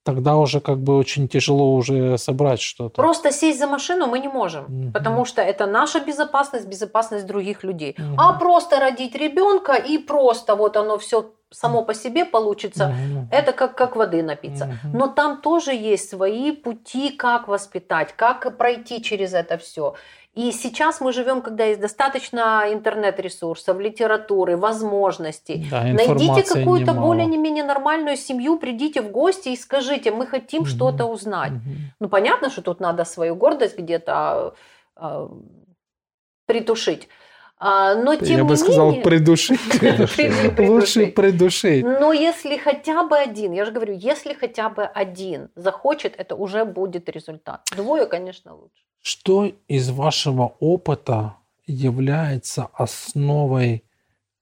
тогда 0.05 0.37
уже 0.37 0.61
как 0.61 0.79
бы 0.79 0.97
очень 0.97 1.29
тяжело 1.29 1.75
уже 1.75 2.19
собрать 2.19 2.61
что-то. 2.61 3.03
Просто 3.03 3.33
сесть 3.33 3.59
за 3.59 3.67
машину 3.67 4.07
мы 4.07 4.19
не 4.21 4.29
можем, 4.29 4.65
угу. 4.65 4.93
потому 4.93 5.25
что 5.25 5.43
это 5.43 5.67
наша 5.67 6.01
безопасность, 6.01 6.67
безопасность 6.67 7.27
других 7.27 7.65
людей. 7.65 7.97
Угу. 7.99 8.17
А 8.19 8.33
просто 8.33 8.81
родить 8.81 9.15
ребенка 9.15 9.75
и 9.75 9.99
просто 9.99 10.55
вот 10.55 10.77
оно 10.77 10.99
все 10.99 11.31
само 11.51 11.85
по 11.85 11.95
себе 11.95 12.25
получится, 12.25 12.87
угу. 12.87 13.29
это 13.31 13.53
как, 13.53 13.77
как 13.77 13.97
воды 13.97 14.23
напиться. 14.23 14.65
Угу. 14.65 14.97
Но 14.97 15.09
там 15.09 15.41
тоже 15.41 15.73
есть 15.73 16.09
свои 16.09 16.53
пути, 16.53 17.11
как 17.11 17.49
воспитать, 17.49 18.15
как 18.17 18.57
пройти 18.57 19.03
через 19.03 19.35
это 19.35 19.59
все. 19.59 19.95
И 20.35 20.51
сейчас 20.51 21.03
мы 21.03 21.13
живем, 21.13 21.43
когда 21.43 21.65
есть 21.65 21.81
достаточно 21.81 22.65
интернет-ресурсов, 22.71 23.79
литературы, 23.79 24.57
возможностей. 24.57 25.67
Да, 25.71 25.83
Найдите 25.83 26.43
какую-то 26.43 26.95
более 26.95 27.27
не 27.27 27.37
менее 27.37 27.65
нормальную 27.65 28.17
семью, 28.17 28.59
придите 28.59 29.03
в 29.03 29.11
гости 29.11 29.51
и 29.51 29.57
скажите, 29.57 30.11
мы 30.11 30.27
хотим 30.27 30.63
угу. 30.63 30.69
что-то 30.69 31.05
узнать. 31.05 31.53
Угу. 31.53 31.61
Ну, 32.01 32.09
понятно, 32.09 32.49
что 32.49 32.63
тут 32.63 32.81
надо 32.81 33.05
свою 33.05 33.35
гордость 33.35 33.79
где-то 33.79 34.55
э, 34.97 35.29
притушить. 36.47 37.09
А, 37.59 37.95
но 37.95 38.17
тем 38.17 38.39
Я 38.39 38.45
бы 38.45 38.57
сказал, 38.57 38.87
менее... 38.87 39.03
придушить. 39.05 39.61
Лучше 40.59 41.07
придушить. 41.09 41.85
Но 41.85 42.15
если 42.15 42.57
хотя 42.57 43.05
бы 43.05 43.19
один, 43.19 43.53
я 43.53 43.67
же 43.67 43.71
говорю, 43.71 43.95
если 43.95 44.33
хотя 44.33 44.71
бы 44.71 44.85
один 44.85 45.51
захочет, 45.57 46.15
это 46.17 46.37
уже 46.37 46.65
будет 46.65 47.11
результат. 47.11 47.61
Двое, 47.77 48.07
конечно, 48.07 48.55
лучше. 48.55 48.83
Что 49.03 49.53
из 49.67 49.91
вашего 49.91 50.55
опыта 50.61 51.37
является 51.67 52.69
основой 52.73 53.85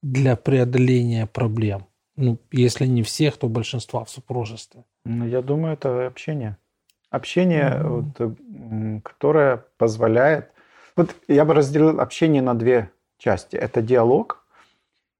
для 0.03 0.35
преодоления 0.35 1.25
проблем? 1.25 1.87
Ну, 2.15 2.37
если 2.51 2.85
не 2.85 3.01
всех, 3.01 3.37
то 3.37 3.49
большинства 3.49 4.05
в 4.05 4.09
супружестве. 4.09 4.83
Ну, 5.03 5.27
я 5.27 5.41
думаю, 5.41 5.73
это 5.73 6.05
общение. 6.05 6.57
Общение, 7.09 7.81
mm-hmm. 7.81 8.97
вот, 8.99 9.03
которое 9.03 9.65
позволяет... 9.77 10.51
Вот 10.95 11.15
я 11.27 11.43
бы 11.43 11.55
разделил 11.55 11.99
общение 11.99 12.43
на 12.43 12.53
две 12.53 12.91
части. 13.17 13.55
Это 13.55 13.81
диалог 13.81 14.45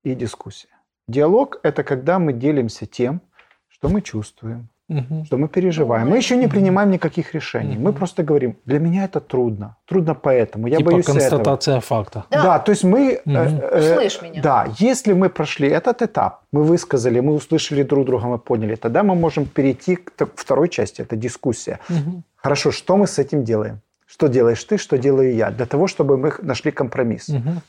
и 0.04 0.14
дискуссия. 0.14 0.70
Диалог– 1.08 1.60
это 1.64 1.84
когда 1.84 2.20
мы 2.20 2.34
делимся 2.34 2.86
тем, 2.86 3.22
что 3.68 3.90
мы 3.90 4.02
чувствуем, 4.02 4.70
угу. 4.92 5.26
что 5.26 5.38
мы 5.38 5.48
переживаем. 5.48 6.10
Мы 6.10 6.18
еще 6.18 6.38
не 6.38 6.48
принимаем 6.48 6.92
никаких 6.92 7.34
решений. 7.34 7.76
Угу. 7.76 7.84
Мы 7.84 7.94
просто 7.94 8.24
говорим, 8.24 8.56
для 8.66 8.80
меня 8.80 9.06
это 9.06 9.20
трудно. 9.20 9.76
Трудно 9.86 10.16
поэтому. 10.16 10.68
Я 10.68 10.78
типа 10.78 10.92
боюсь 10.92 11.06
констатация 11.06 11.78
этого. 11.78 11.82
факта. 11.82 12.26
Да. 12.30 12.44
да, 12.44 12.60
то 12.60 12.72
есть 12.72 12.84
мы... 12.84 13.22
Угу. 13.26 13.36
Э, 13.36 13.80
Услышь 13.80 14.22
меня. 14.22 14.42
Да, 14.42 14.68
если 14.80 15.14
мы 15.14 15.30
прошли 15.30 15.68
этот 15.70 16.02
этап, 16.02 16.42
мы 16.52 16.64
высказали, 16.64 17.22
мы 17.22 17.34
услышали 17.34 17.84
друг 17.84 18.06
друга, 18.06 18.28
мы 18.28 18.38
поняли, 18.38 18.76
тогда 18.76 19.04
мы 19.04 19.16
можем 19.16 19.46
перейти 19.46 19.96
к 19.96 20.12
второй 20.36 20.70
части, 20.70 21.02
это 21.02 21.16
дискуссия. 21.16 21.80
Угу. 21.90 22.24
Хорошо, 22.36 22.72
что 22.72 22.98
мы 22.98 23.08
с 23.08 23.20
этим 23.20 23.44
делаем? 23.44 23.80
Что 24.06 24.28
делаешь 24.28 24.64
ты, 24.64 24.78
что 24.78 24.98
делаю 24.98 25.34
я? 25.36 25.52
Для 25.52 25.66
того, 25.66 25.88
чтобы 25.88 26.18
мы 26.18 26.34
нашли 26.42 26.72
компромисс. 26.72 27.30
Угу. 27.30 27.62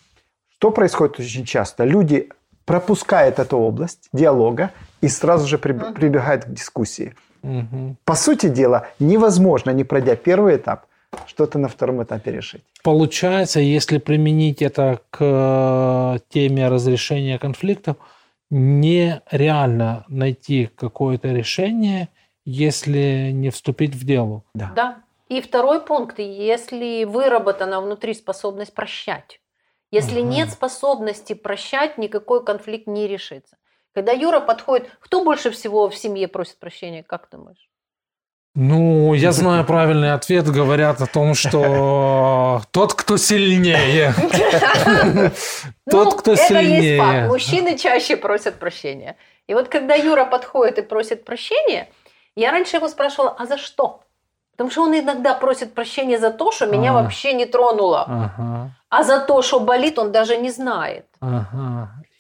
Что 0.57 0.71
происходит 0.71 1.21
очень 1.21 1.45
часто? 1.45 1.85
Люди 1.85 2.29
пропускают 2.65 3.39
эту 3.39 3.59
область 3.59 4.09
диалога 4.13 4.71
и 5.03 5.09
сразу 5.09 5.47
же 5.47 5.59
при, 5.59 5.73
прибегают 5.73 6.45
к 6.45 6.49
дискуссии. 6.49 7.15
Угу. 7.43 7.97
По 8.05 8.15
сути 8.15 8.49
дела, 8.49 8.87
невозможно, 9.01 9.71
не 9.71 9.85
пройдя 9.85 10.17
первый 10.17 10.57
этап, 10.57 10.87
что-то 11.27 11.59
на 11.59 11.69
втором 11.69 12.03
этапе 12.03 12.33
решить. 12.33 12.63
Получается, 12.83 13.61
если 13.61 13.99
применить 13.99 14.63
это 14.63 15.01
к 15.11 15.19
э, 15.21 16.19
теме 16.29 16.69
разрешения 16.69 17.39
конфликтов, 17.39 17.97
нереально 18.51 20.05
найти 20.09 20.71
какое-то 20.77 21.29
решение, 21.29 22.09
если 22.45 23.31
не 23.33 23.51
вступить 23.51 23.95
в 23.95 24.05
дело. 24.05 24.43
Да. 24.55 24.73
да. 24.75 24.97
И 25.29 25.41
второй 25.41 25.81
пункт, 25.81 26.19
если 26.19 27.05
выработана 27.05 27.81
внутри 27.81 28.15
способность 28.15 28.75
прощать. 28.75 29.41
Если 29.91 30.21
угу. 30.21 30.29
нет 30.29 30.51
способности 30.51 31.33
прощать, 31.35 31.99
никакой 31.99 32.45
конфликт 32.45 32.87
не 32.87 33.09
решится. 33.09 33.57
Когда 33.95 34.13
Юра 34.13 34.41
подходит, 34.41 34.91
кто 35.01 35.23
больше 35.23 35.51
всего 35.51 35.89
в 35.89 35.97
семье 35.97 36.29
просит 36.29 36.59
прощения, 36.59 37.03
как 37.03 37.27
ты 37.29 37.37
думаешь? 37.37 37.69
Ну, 38.55 39.15
я 39.15 39.33
знаю 39.33 39.65
правильный 39.65 40.13
ответ. 40.13 40.47
Говорят 40.47 41.01
о 41.01 41.07
том, 41.07 41.35
что 41.35 42.61
тот, 42.71 42.93
кто 42.95 43.17
сильнее. 43.17 44.15
Тот, 45.91 46.05
ну, 46.05 46.11
кто 46.13 46.37
сильнее. 46.37 47.27
Мужчины 47.29 47.79
чаще 47.79 48.17
просят 48.17 48.59
прощения. 48.59 49.17
И 49.47 49.55
вот 49.55 49.69
когда 49.69 49.95
Юра 49.95 50.27
подходит 50.27 50.79
и 50.79 50.83
просит 50.83 51.25
прощения, 51.25 51.89
я 52.37 52.51
раньше 52.51 52.77
его 52.77 52.89
спрашивала, 52.89 53.35
а 53.39 53.47
за 53.47 53.57
что? 53.57 54.03
Потому 54.53 54.71
что 54.71 54.83
он 54.83 54.99
иногда 54.99 55.35
просит 55.35 55.73
прощения 55.75 56.19
за 56.19 56.31
то, 56.31 56.53
что 56.53 56.67
меня 56.67 56.93
вообще 56.93 57.33
не 57.33 57.47
тронуло. 57.47 58.71
А 58.91 59.03
за 59.03 59.21
то, 59.21 59.41
что 59.41 59.61
болит, 59.61 59.99
он 59.99 60.13
даже 60.13 60.37
не 60.37 60.51
знает. 60.51 61.07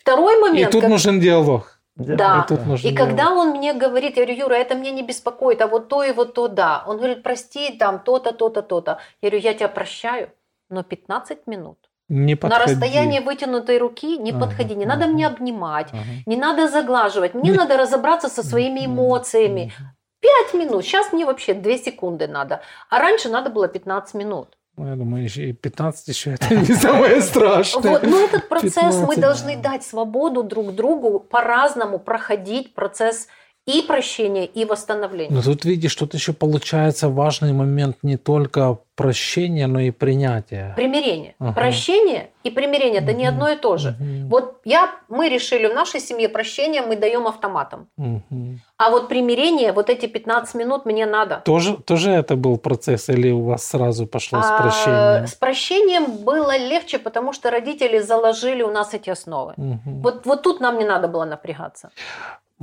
Второй 0.03 0.41
момент... 0.41 0.69
И 0.69 0.73
тут 0.73 0.81
как... 0.81 0.91
нужен 0.91 1.21
диалог. 1.21 1.79
Да. 1.95 2.45
И, 2.45 2.49
тут 2.49 2.67
нужен 2.67 2.91
и 2.91 2.95
когда 2.95 3.31
он 3.31 3.51
мне 3.51 3.73
говорит, 3.73 4.17
я 4.17 4.25
говорю, 4.25 4.41
Юра, 4.45 4.55
это 4.55 4.75
меня 4.75 4.91
не 4.91 5.03
беспокоит, 5.03 5.61
а 5.61 5.69
вот 5.69 5.89
то 5.89 6.03
и 6.03 6.13
вот 6.13 6.35
то, 6.35 6.49
да. 6.49 6.83
Он 6.87 6.97
говорит, 6.97 7.23
прости, 7.23 7.77
там 7.79 8.01
то-то, 8.01 8.33
то-то, 8.33 8.63
то-то. 8.63 8.99
Я 9.21 9.31
говорю, 9.31 9.45
я 9.45 9.55
тебя 9.55 9.69
прощаю, 9.69 10.31
но 10.71 10.83
15 10.83 11.47
минут. 11.47 11.79
Не 12.09 12.35
подходи. 12.35 12.59
На 12.59 12.67
расстоянии 12.67 13.21
вытянутой 13.21 13.79
руки 13.79 14.19
не 14.19 14.33
ага, 14.33 14.41
подходи. 14.41 14.75
Не 14.75 14.85
ага, 14.85 14.95
надо 14.95 15.07
мне 15.07 15.27
обнимать, 15.27 15.89
ага. 15.93 16.03
не 16.27 16.37
надо 16.37 16.69
заглаживать. 16.69 17.35
Мне 17.35 17.51
не... 17.51 17.57
надо 17.57 17.77
разобраться 17.77 18.29
со 18.29 18.43
своими 18.43 18.87
эмоциями. 18.87 19.73
Пять 20.21 20.55
минут. 20.55 20.85
Сейчас 20.85 21.13
мне 21.13 21.25
вообще 21.25 21.55
две 21.55 21.79
секунды 21.79 22.27
надо. 22.27 22.61
А 22.91 22.99
раньше 22.99 23.29
надо 23.29 23.51
было 23.51 23.69
15 23.69 24.15
минут. 24.15 24.57
Ну, 24.76 24.88
я 24.88 24.97
думаю, 24.97 25.25
еще 25.25 25.52
15 25.52 26.09
еще 26.09 26.33
это 26.33 26.55
не 26.55 26.75
самое 26.75 27.21
страшное. 27.21 27.93
Вот, 27.93 28.02
но 28.05 28.19
этот 28.19 28.49
процесс 28.49 28.75
15, 28.75 29.07
мы 29.07 29.17
должны 29.17 29.57
дать 29.57 29.85
свободу 29.85 30.43
друг 30.43 30.75
другу 30.75 31.21
по-разному 31.21 31.99
проходить 31.99 32.75
процесс 32.75 33.29
и 33.66 33.83
прощения, 33.83 34.45
и 34.45 34.64
восстановления. 34.64 35.33
Но 35.33 35.42
тут 35.42 35.64
видишь, 35.64 35.95
тут 35.95 36.14
еще 36.14 36.33
получается 36.33 37.09
важный 37.09 37.52
момент 37.52 37.99
не 38.02 38.16
только 38.16 38.78
прощения, 38.97 39.69
но 39.69 39.81
и 39.81 39.90
принятия. 39.90 40.73
Примирение. 40.76 41.35
Ага. 41.38 41.52
Прощение 41.52 42.31
и 42.42 42.50
примирение 42.50 43.00
это 43.00 43.12
не 43.12 43.25
одно 43.25 43.49
и 43.49 43.57
то 43.57 43.76
же. 43.76 43.90
Угу. 43.90 44.28
Вот 44.28 44.61
я, 44.64 44.90
мы 45.09 45.28
решили 45.28 45.66
в 45.69 45.75
нашей 45.75 46.00
семье 46.00 46.28
прощение 46.28 46.83
мы 46.83 46.97
даем 46.97 47.26
автоматом. 47.28 47.88
Угу. 47.97 48.59
А 48.78 48.90
вот 48.90 49.09
примирение, 49.09 49.73
вот 49.73 49.90
эти 49.90 50.07
15 50.07 50.54
минут 50.57 50.85
мне 50.85 51.07
надо. 51.07 51.40
Тоже, 51.45 51.76
тоже 51.76 52.11
это 52.11 52.35
был 52.35 52.59
процесс 52.59 53.09
или 53.09 53.31
у 53.31 53.45
вас 53.45 53.64
сразу 53.64 54.07
пошло 54.07 54.40
а, 54.40 54.42
с 54.42 54.61
прощением? 54.61 55.26
С 55.26 55.35
прощением 55.35 56.25
было 56.25 56.57
легче, 56.59 56.99
потому 56.99 57.33
что 57.33 57.50
родители 57.50 58.00
заложили 58.00 58.62
у 58.62 58.71
нас 58.71 58.92
эти 58.92 59.11
основы. 59.11 59.54
Угу. 59.57 60.00
Вот, 60.02 60.26
вот 60.26 60.42
тут 60.42 60.61
нам 60.61 60.78
не 60.78 60.85
надо 60.85 61.07
было 61.07 61.25
напрягаться. 61.25 61.90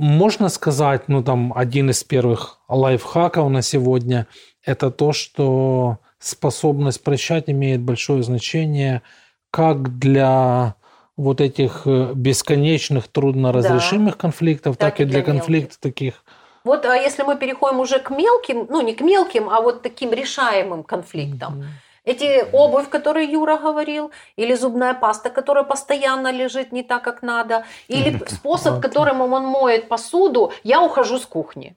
Можно 0.00 0.48
сказать, 0.48 1.08
ну 1.08 1.22
там 1.22 1.52
один 1.54 1.90
из 1.90 2.02
первых 2.04 2.58
лайфхаков 2.68 3.50
на 3.50 3.60
сегодня– 3.60 4.26
это 4.64 4.90
то, 4.90 5.12
что 5.12 5.98
способность 6.18 7.04
прощать 7.04 7.50
имеет 7.50 7.82
большое 7.82 8.22
значение 8.22 9.02
как 9.50 9.98
для 9.98 10.74
вот 11.18 11.42
этих 11.42 11.82
э, 11.84 12.12
бесконечных 12.14 13.08
трудноразрешимых 13.08 14.14
да. 14.14 14.20
конфликтов, 14.20 14.78
так, 14.78 14.94
так 14.94 15.00
и 15.02 15.04
для, 15.04 15.20
для 15.20 15.22
конфликтов 15.22 15.76
таких. 15.76 16.24
Вот 16.64 16.86
а 16.86 16.96
если 16.96 17.22
мы 17.22 17.36
переходим 17.36 17.80
уже 17.80 17.98
к 17.98 18.08
мелким, 18.08 18.68
ну 18.70 18.80
не 18.80 18.94
к 18.94 19.02
мелким, 19.02 19.50
а 19.50 19.60
вот 19.60 19.82
таким 19.82 20.14
решаемым 20.14 20.82
конфликтам. 20.82 21.60
Mm-hmm 21.60 21.89
эти 22.04 22.44
обувь, 22.52 22.88
которую 22.88 23.30
Юра 23.30 23.58
говорил, 23.58 24.10
или 24.36 24.54
зубная 24.54 24.94
паста, 24.94 25.30
которая 25.30 25.64
постоянно 25.64 26.32
лежит 26.32 26.72
не 26.72 26.82
так, 26.82 27.02
как 27.02 27.22
надо, 27.22 27.64
или 27.88 28.22
способ, 28.28 28.80
которым 28.80 29.20
он 29.20 29.44
моет 29.44 29.88
посуду, 29.88 30.52
я 30.64 30.82
ухожу 30.82 31.18
с 31.18 31.26
кухни. 31.26 31.76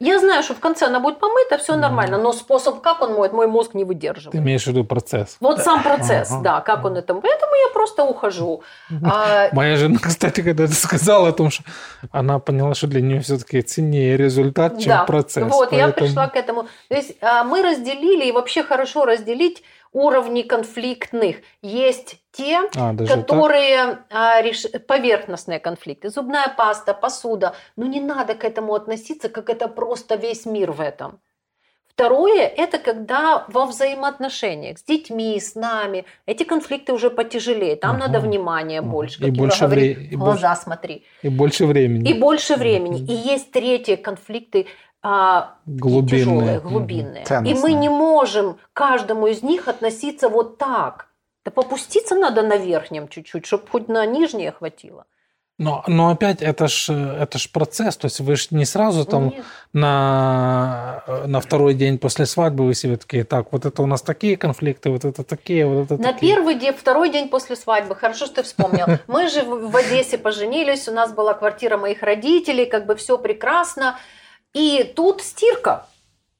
Я 0.00 0.18
знаю, 0.18 0.42
что 0.42 0.54
в 0.54 0.60
конце 0.60 0.86
она 0.86 0.98
будет 0.98 1.20
помыта, 1.20 1.58
все 1.58 1.76
нормально, 1.76 2.16
но 2.16 2.32
способ, 2.32 2.80
как 2.80 3.02
он 3.02 3.12
моет, 3.12 3.34
мой 3.34 3.46
мозг 3.46 3.74
не 3.74 3.84
выдерживает. 3.84 4.32
Ты 4.32 4.38
имеешь 4.38 4.64
в 4.64 4.66
виду 4.66 4.82
процесс? 4.82 5.36
Вот 5.40 5.60
сам 5.60 5.82
процесс, 5.82 6.30
ага. 6.30 6.42
да, 6.42 6.60
как 6.62 6.86
он 6.86 6.96
это... 6.96 7.12
Поэтому 7.12 7.52
я 7.54 7.72
просто 7.74 8.04
ухожу. 8.04 8.62
А... 9.04 9.50
Моя 9.52 9.76
жена, 9.76 9.98
кстати, 10.00 10.40
когда 10.40 10.66
ты 10.66 10.72
сказала 10.72 11.28
о 11.28 11.32
том, 11.32 11.50
что 11.50 11.64
она 12.12 12.38
поняла, 12.38 12.74
что 12.74 12.86
для 12.86 13.02
нее 13.02 13.20
все-таки 13.20 13.60
ценнее 13.60 14.16
результат, 14.16 14.78
чем 14.78 14.88
да. 14.88 15.04
процесс. 15.04 15.44
Вот, 15.44 15.68
поэтому... 15.68 15.88
я 15.88 15.92
пришла 15.92 16.28
к 16.28 16.36
этому. 16.36 16.62
То 16.88 16.94
есть 16.94 17.16
а, 17.20 17.44
мы 17.44 17.62
разделили, 17.62 18.24
и 18.24 18.32
вообще 18.32 18.62
хорошо 18.62 19.04
разделить 19.04 19.62
уровней 19.92 20.42
конфликтных. 20.42 21.36
Есть 21.62 22.16
те, 22.32 22.60
а, 22.76 22.94
которые 22.96 23.98
а, 24.10 24.40
реш... 24.42 24.66
поверхностные 24.86 25.58
конфликты. 25.58 26.10
Зубная 26.10 26.48
паста, 26.56 26.94
посуда. 26.94 27.54
Ну 27.76 27.86
не 27.86 28.00
надо 28.00 28.34
к 28.34 28.44
этому 28.44 28.74
относиться, 28.74 29.28
как 29.28 29.50
это 29.50 29.68
просто 29.68 30.16
весь 30.16 30.46
мир 30.46 30.72
в 30.72 30.80
этом. 30.80 31.20
Второе– 32.00 32.46
это 32.56 32.78
когда 32.78 33.44
во 33.48 33.66
взаимоотношениях 33.66 34.78
с 34.78 34.82
детьми, 34.82 35.38
с 35.38 35.54
нами, 35.54 36.06
эти 36.24 36.44
конфликты 36.44 36.94
уже 36.94 37.10
потяжелее, 37.10 37.76
там 37.76 37.96
угу. 37.96 38.00
надо 38.00 38.20
внимания 38.20 38.80
больше. 38.80 39.18
Как 39.18 39.28
и 39.28 39.30
больше 39.32 39.64
говорит, 39.64 39.98
вре... 39.98 40.16
глаза 40.16 40.48
больше... 40.48 40.62
смотри. 40.62 41.04
И 41.20 41.28
больше 41.28 41.66
времени. 41.66 42.08
И 42.08 42.14
больше 42.14 42.56
времени. 42.56 43.00
И 43.00 43.12
есть 43.12 43.50
третьи 43.50 43.96
конфликты, 43.96 44.66
а, 45.02 45.54
глубинные. 45.66 46.24
тяжелые, 46.24 46.60
глубинные. 46.60 47.24
Ценностные. 47.24 47.54
И 47.54 47.58
мы 47.58 47.72
не 47.80 47.88
можем 47.88 48.58
каждому 48.72 49.26
из 49.26 49.42
них 49.42 49.68
относиться 49.68 50.28
вот 50.28 50.58
так. 50.58 51.08
Да 51.44 51.50
попуститься 51.50 52.14
надо 52.14 52.42
на 52.42 52.56
верхнем 52.56 53.08
чуть-чуть, 53.08 53.46
чтобы 53.46 53.66
хоть 53.68 53.88
на 53.88 54.04
нижнее 54.04 54.52
хватило. 54.52 55.06
Но, 55.60 55.84
но 55.86 56.08
опять 56.08 56.40
это 56.40 56.68
ж, 56.68 56.88
это 56.88 57.38
ж 57.38 57.50
процесс, 57.50 57.94
то 57.98 58.06
есть 58.06 58.18
вы 58.20 58.34
же 58.36 58.46
не 58.50 58.64
сразу 58.64 59.04
там 59.04 59.34
на, 59.74 61.02
на 61.26 61.40
второй 61.40 61.74
день 61.74 61.98
после 61.98 62.24
свадьбы 62.24 62.64
вы 62.64 62.74
себе 62.74 62.96
такие, 62.96 63.24
так, 63.24 63.52
вот 63.52 63.66
это 63.66 63.82
у 63.82 63.86
нас 63.86 64.00
такие 64.00 64.38
конфликты, 64.38 64.88
вот 64.88 65.04
это 65.04 65.22
такие, 65.22 65.66
вот 65.66 65.90
это 65.90 65.98
На 66.02 66.14
такие. 66.14 66.34
первый 66.34 66.54
день, 66.54 66.72
второй 66.72 67.10
день 67.10 67.28
после 67.28 67.56
свадьбы, 67.56 67.94
хорошо, 67.94 68.24
что 68.24 68.36
ты 68.36 68.42
вспомнил. 68.42 68.86
Мы 69.06 69.28
же 69.28 69.42
в 69.44 69.76
Одессе 69.76 70.16
поженились, 70.16 70.88
у 70.88 70.92
нас 70.92 71.12
была 71.12 71.34
квартира 71.34 71.76
моих 71.76 72.02
родителей, 72.02 72.64
как 72.64 72.86
бы 72.86 72.96
все 72.96 73.18
прекрасно. 73.18 73.98
И 74.54 74.92
тут 74.96 75.22
стирка. 75.22 75.86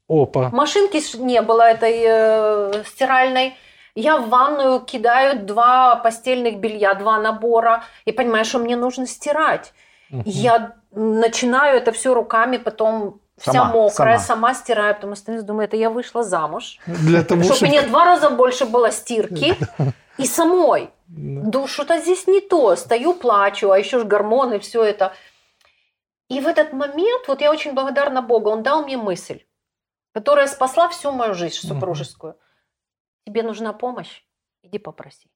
Опа. 0.09 0.51
Машинки 0.51 1.01
не 1.19 1.41
было 1.43 1.63
этой 1.63 2.03
э, 2.05 2.85
стиральной. 2.87 3.55
Я 3.95 4.17
в 4.19 4.29
ванную 4.29 4.81
кидаю 4.81 5.45
два 5.45 5.97
постельных 5.97 6.59
белья, 6.59 6.95
два 6.95 7.19
набора, 7.19 7.85
и 8.05 8.13
понимаю, 8.13 8.45
что 8.45 8.59
мне 8.59 8.77
нужно 8.77 9.07
стирать. 9.07 9.73
Угу. 10.11 10.23
Я 10.27 10.75
начинаю 10.93 11.77
это 11.77 11.93
все 11.93 12.15
руками, 12.15 12.57
потом 12.57 13.21
вся 13.39 13.53
сама, 13.53 13.73
мокрая, 13.73 14.19
сама. 14.19 14.49
сама 14.49 14.55
стираю, 14.55 14.95
потому 14.95 15.15
что 15.15 15.43
думаю, 15.43 15.67
это 15.67 15.77
я 15.77 15.91
вышла 15.91 16.23
замуж. 16.25 16.79
Для 16.87 17.23
того, 17.23 17.43
чтобы, 17.43 17.57
чтобы 17.57 17.71
мне 17.71 17.83
два 17.83 18.05
раза 18.05 18.31
больше 18.31 18.65
было 18.65 18.91
стирки 18.91 19.57
и 20.19 20.27
самой. 20.27 20.91
Да, 21.07 21.67
что-то 21.67 21.99
здесь 21.99 22.27
не 22.27 22.41
то. 22.41 22.77
Стою, 22.77 23.15
плачу, 23.15 23.71
а 23.71 23.79
еще 23.79 23.99
ж 23.99 24.05
гормоны, 24.05 24.59
все 24.59 24.85
это. 24.85 25.13
И 26.31 26.41
в 26.41 26.47
этот 26.47 26.73
момент, 26.73 27.29
вот 27.29 27.41
я 27.41 27.51
очень 27.51 27.75
благодарна 27.75 28.23
Богу, 28.23 28.51
Он 28.51 28.63
дал 28.63 28.85
мне 28.85 28.97
мысль, 28.97 29.41
которая 30.15 30.47
спасла 30.47 30.89
всю 30.89 31.13
мою 31.13 31.35
жизнь 31.35 31.67
супружескую. 31.67 32.37
Тебе 33.27 33.43
нужна 33.43 33.73
помощь, 33.73 34.23
иди 34.63 34.79
попроси. 34.79 35.29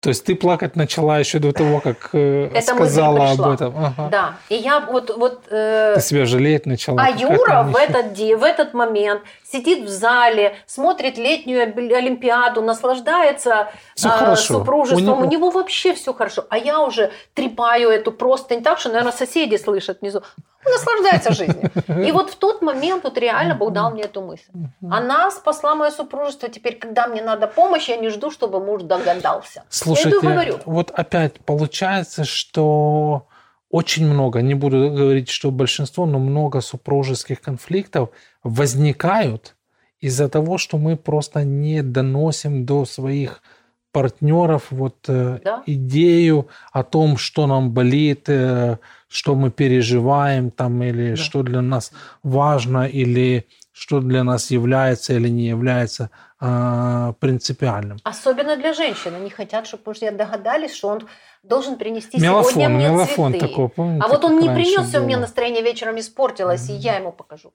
То 0.00 0.08
есть 0.08 0.24
ты 0.24 0.34
плакать 0.34 0.76
начала 0.76 1.18
еще 1.18 1.38
до 1.38 1.52
того, 1.52 1.80
как 1.80 2.10
э, 2.12 2.60
сказала 2.60 3.30
об 3.30 3.40
этом. 3.40 3.76
Ага. 3.76 4.08
Да. 4.10 4.36
И 4.48 4.56
я 4.56 4.80
вот... 4.80 5.16
вот 5.16 5.44
э... 5.48 5.94
Ты 5.94 6.00
себя 6.00 6.26
жалеть 6.26 6.66
начала. 6.66 7.02
А 7.02 7.08
Юра 7.08 7.62
в 7.62 7.76
этот, 7.76 8.12
день, 8.12 8.34
в 8.36 8.42
этот 8.42 8.74
момент 8.74 9.22
сидит 9.52 9.84
в 9.84 9.88
зале, 9.88 10.56
смотрит 10.66 11.18
летнюю 11.18 11.62
Олимпиаду, 11.62 12.62
наслаждается 12.62 13.68
все 13.94 14.08
э, 14.08 14.36
супружеством. 14.36 15.02
У 15.02 15.24
него... 15.24 15.26
У 15.26 15.30
него 15.30 15.50
вообще 15.50 15.94
все 15.94 16.12
хорошо. 16.12 16.46
А 16.48 16.58
я 16.58 16.80
уже 16.80 17.10
трепаю 17.34 17.90
эту 17.90 18.12
простынь 18.12 18.62
так, 18.62 18.78
что, 18.78 18.88
наверное, 18.88 19.12
соседи 19.12 19.56
слышат 19.56 20.00
внизу. 20.00 20.22
Он 20.64 20.72
наслаждается 20.72 21.32
жизнью. 21.32 21.70
И 22.06 22.12
вот 22.12 22.30
в 22.30 22.36
тот 22.36 22.62
момент 22.62 23.04
вот 23.04 23.18
реально 23.18 23.54
Бог 23.54 23.72
дал 23.72 23.90
мне 23.90 24.04
эту 24.04 24.22
мысль. 24.22 24.50
Она 24.90 25.30
спасла 25.30 25.74
мое 25.74 25.90
супружество. 25.90 26.48
Теперь, 26.48 26.78
когда 26.78 27.06
мне 27.06 27.22
надо 27.22 27.46
помощь, 27.46 27.88
я 27.88 27.96
не 27.96 28.08
жду, 28.08 28.30
чтобы 28.30 28.60
муж 28.60 28.82
догадался. 28.82 29.64
Слушайте, 29.68 30.18
я 30.22 30.30
говорю. 30.30 30.58
вот 30.64 30.90
опять 30.90 31.40
получается, 31.44 32.24
что 32.24 33.26
очень 33.72 34.06
много, 34.06 34.42
не 34.42 34.54
буду 34.54 34.90
говорить, 34.90 35.30
что 35.30 35.50
большинство, 35.50 36.04
но 36.04 36.18
много 36.18 36.60
супружеских 36.60 37.40
конфликтов 37.40 38.10
возникают 38.44 39.56
из-за 39.98 40.28
того, 40.28 40.58
что 40.58 40.76
мы 40.76 40.96
просто 40.96 41.42
не 41.42 41.82
доносим 41.82 42.66
до 42.66 42.84
своих 42.84 43.42
партнеров 43.90 44.66
вот 44.70 44.96
э, 45.08 45.40
да? 45.42 45.62
идею 45.66 46.48
о 46.70 46.82
том, 46.82 47.16
что 47.16 47.46
нам 47.46 47.72
болит, 47.72 48.28
э, 48.28 48.76
что 49.08 49.34
мы 49.34 49.50
переживаем 49.50 50.50
там 50.50 50.82
или 50.82 51.10
да. 51.10 51.16
что 51.16 51.42
для 51.42 51.62
нас 51.62 51.92
важно 52.22 52.86
или 52.86 53.46
что 53.72 54.00
для 54.00 54.22
нас 54.22 54.50
является 54.50 55.14
или 55.14 55.28
не 55.28 55.48
является 55.48 56.10
э, 56.40 57.12
принципиальным. 57.18 57.98
Особенно 58.04 58.56
для 58.56 58.74
женщин. 58.74 59.14
Они 59.14 59.30
хотят, 59.30 59.66
чтобы 59.66 59.90
уже 59.92 60.10
догадались, 60.10 60.74
что 60.74 60.88
он 60.88 61.08
должен 61.42 61.76
принести 61.76 62.20
мелофон, 62.20 62.52
сегодня 62.52 62.68
мне 62.68 62.88
мелофон 62.88 63.32
цветы. 63.32 63.48
Такой, 63.48 63.68
помните, 63.70 64.04
а 64.04 64.08
вот 64.08 64.24
он 64.24 64.38
не 64.38 64.48
принес, 64.48 64.90
и 64.90 64.92
было? 64.92 65.02
у 65.02 65.06
меня 65.06 65.18
настроение 65.18 65.62
вечером 65.62 65.98
испортилось, 65.98 66.68
mm-hmm. 66.68 66.76
и 66.76 66.80
я 66.80 66.96
ему 66.96 67.12
покажу. 67.12 67.52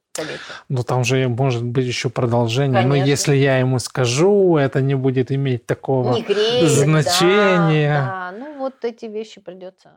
Ну, 0.69 0.83
там 0.83 1.03
же 1.03 1.27
может 1.29 1.63
быть 1.63 1.85
еще 1.85 2.09
продолжение. 2.09 2.81
Конечно. 2.81 2.89
Но 2.89 2.95
если 2.95 3.35
я 3.35 3.59
ему 3.59 3.77
скажу, 3.79 4.57
это 4.57 4.81
не 4.81 4.95
будет 4.95 5.31
иметь 5.31 5.67
такого 5.67 6.13
не 6.13 6.23
греет, 6.23 6.69
значения. 6.69 8.05
Да, 8.05 8.31
да. 8.31 8.37
Ну, 8.37 8.57
вот 8.57 8.83
эти 8.83 9.05
вещи 9.05 9.39
придется. 9.39 9.91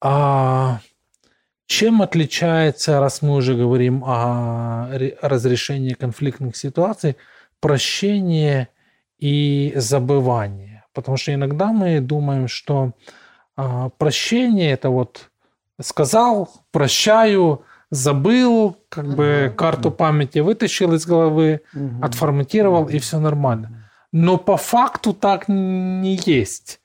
А 0.00 0.80
чем 1.68 2.00
отличается, 2.00 2.98
раз 2.98 3.20
мы 3.20 3.34
уже 3.34 3.54
говорим 3.54 4.02
о 4.04 4.88
разрешении 5.20 5.92
конфликтных 5.92 6.56
ситуаций, 6.56 7.16
прощение 7.60 8.68
и 9.18 9.74
забывание? 9.76 10.86
Потому 10.94 11.18
что 11.18 11.34
иногда 11.34 11.66
мы 11.66 12.00
думаем, 12.00 12.48
что 12.48 12.92
а, 13.54 13.90
прощение 13.90 14.72
это 14.72 14.88
вот 14.88 15.28
сказал, 15.78 16.50
прощаю, 16.70 17.64
забыл, 17.90 18.78
как 18.88 19.04
угу. 19.04 19.16
бы 19.16 19.54
карту 19.54 19.90
памяти 19.90 20.38
вытащил 20.38 20.94
из 20.94 21.04
головы, 21.04 21.60
угу. 21.74 22.02
отформатировал 22.02 22.84
угу. 22.84 22.92
и 22.92 22.98
все 22.98 23.18
нормально. 23.18 23.90
Но 24.10 24.38
по 24.38 24.56
факту 24.56 25.12
так 25.12 25.48
не 25.48 26.18
есть. 26.24 26.80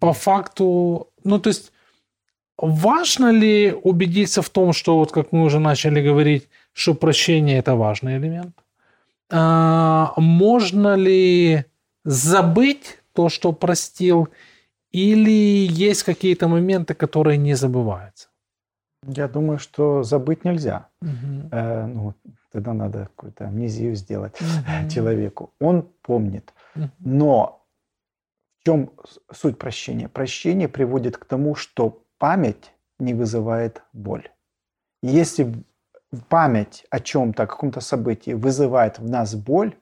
По 0.00 0.12
факту, 0.12 1.12
ну 1.22 1.38
то 1.38 1.50
есть 1.50 1.70
Важно 2.58 3.32
ли 3.32 3.72
убедиться 3.82 4.42
в 4.42 4.48
том, 4.48 4.72
что, 4.72 4.98
вот 4.98 5.12
как 5.12 5.32
мы 5.32 5.44
уже 5.44 5.58
начали 5.58 6.00
говорить, 6.00 6.48
что 6.72 6.94
прощение– 6.94 7.58
это 7.58 7.74
важный 7.74 8.16
элемент? 8.16 8.54
А, 9.30 10.12
можно 10.16 10.94
ли 10.94 11.64
забыть 12.04 12.98
то, 13.12 13.28
что 13.28 13.52
простил, 13.52 14.28
или 14.92 15.66
есть 15.66 16.04
какие-то 16.04 16.46
моменты, 16.46 16.94
которые 16.94 17.36
не 17.36 17.54
забываются? 17.54 18.28
Я 19.06 19.28
думаю, 19.28 19.58
что 19.58 20.02
забыть 20.02 20.44
нельзя. 20.44 20.88
Угу. 21.02 21.48
Э, 21.50 21.86
ну, 21.86 22.14
тогда 22.52 22.72
надо 22.72 23.08
какую-то 23.16 23.46
амнезию 23.46 23.96
сделать 23.96 24.40
угу. 24.40 24.90
человеку. 24.90 25.52
Он 25.60 25.88
помнит. 26.02 26.54
Угу. 26.76 26.88
Но 27.00 27.66
в 28.60 28.64
чем 28.64 28.90
суть 29.32 29.58
прощения? 29.58 30.08
Прощение 30.08 30.68
приводит 30.68 31.16
к 31.16 31.24
тому, 31.24 31.54
что 31.54 32.03
память 32.24 32.72
не 32.98 33.12
вызывает 33.12 33.82
боль. 33.92 34.30
Если 35.02 35.52
память 36.30 36.86
о 36.88 37.00
чем-то, 37.00 37.42
о 37.42 37.46
каком-то 37.46 37.80
событии 37.80 38.32
вызывает 38.32 38.98
в 38.98 39.10
нас 39.10 39.34
боль, 39.34 39.76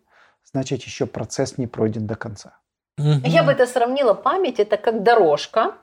значит 0.53 0.83
еще 0.83 1.07
процесс 1.07 1.57
не 1.57 1.69
пройден 1.69 2.09
до 2.09 2.17
конца. 2.17 2.59
Я 2.99 3.45
бы 3.45 3.53
это 3.53 3.67
сравнила. 3.67 4.15
Память 4.15 4.59
это 4.59 4.77
как 4.77 5.05
дорожка. 5.05 5.77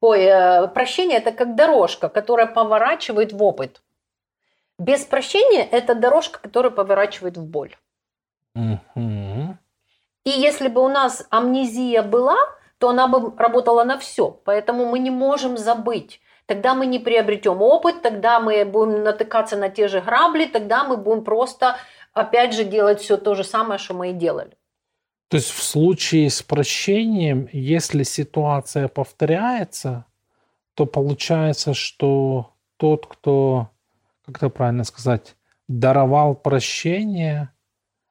Ой, 0.00 0.22
э, 0.22 0.66
прощение 0.74 1.18
это 1.18 1.30
как 1.30 1.54
дорожка, 1.54 2.08
которая 2.08 2.48
поворачивает 2.48 3.32
в 3.32 3.40
опыт. 3.44 3.80
Без 4.80 5.04
прощения 5.04 5.62
это 5.62 5.94
дорожка, 5.94 6.40
которая 6.40 6.72
поворачивает 6.72 7.36
в 7.36 7.44
боль. 7.46 7.76
И 8.56 10.30
если 10.30 10.66
бы 10.66 10.80
у 10.80 10.88
нас 10.88 11.24
амнезия 11.30 12.02
была, 12.02 12.36
то 12.80 12.88
она 12.88 13.08
бы 13.08 13.32
работала 13.36 13.84
на 13.84 13.98
все. 13.98 14.30
Поэтому 14.44 14.86
мы 14.86 14.98
не 14.98 15.10
можем 15.10 15.58
забыть. 15.58 16.20
Тогда 16.46 16.74
мы 16.74 16.86
не 16.86 16.98
приобретем 16.98 17.60
опыт, 17.60 18.00
тогда 18.00 18.40
мы 18.40 18.64
будем 18.64 19.04
натыкаться 19.04 19.56
на 19.58 19.68
те 19.68 19.86
же 19.86 20.00
грабли, 20.00 20.46
тогда 20.46 20.84
мы 20.84 20.96
будем 20.96 21.22
просто, 21.22 21.76
опять 22.14 22.54
же, 22.54 22.64
делать 22.64 23.00
все 23.00 23.18
то 23.18 23.34
же 23.34 23.44
самое, 23.44 23.78
что 23.78 23.92
мы 23.92 24.10
и 24.10 24.14
делали. 24.14 24.56
То 25.28 25.36
есть 25.36 25.50
в 25.50 25.62
случае 25.62 26.30
с 26.30 26.42
прощением, 26.42 27.50
если 27.52 28.02
ситуация 28.02 28.88
повторяется, 28.88 30.06
то 30.74 30.86
получается, 30.86 31.74
что 31.74 32.54
тот, 32.78 33.06
кто, 33.06 33.68
как 34.24 34.38
это 34.38 34.48
правильно 34.48 34.84
сказать, 34.84 35.36
даровал 35.68 36.34
прощение, 36.34 37.50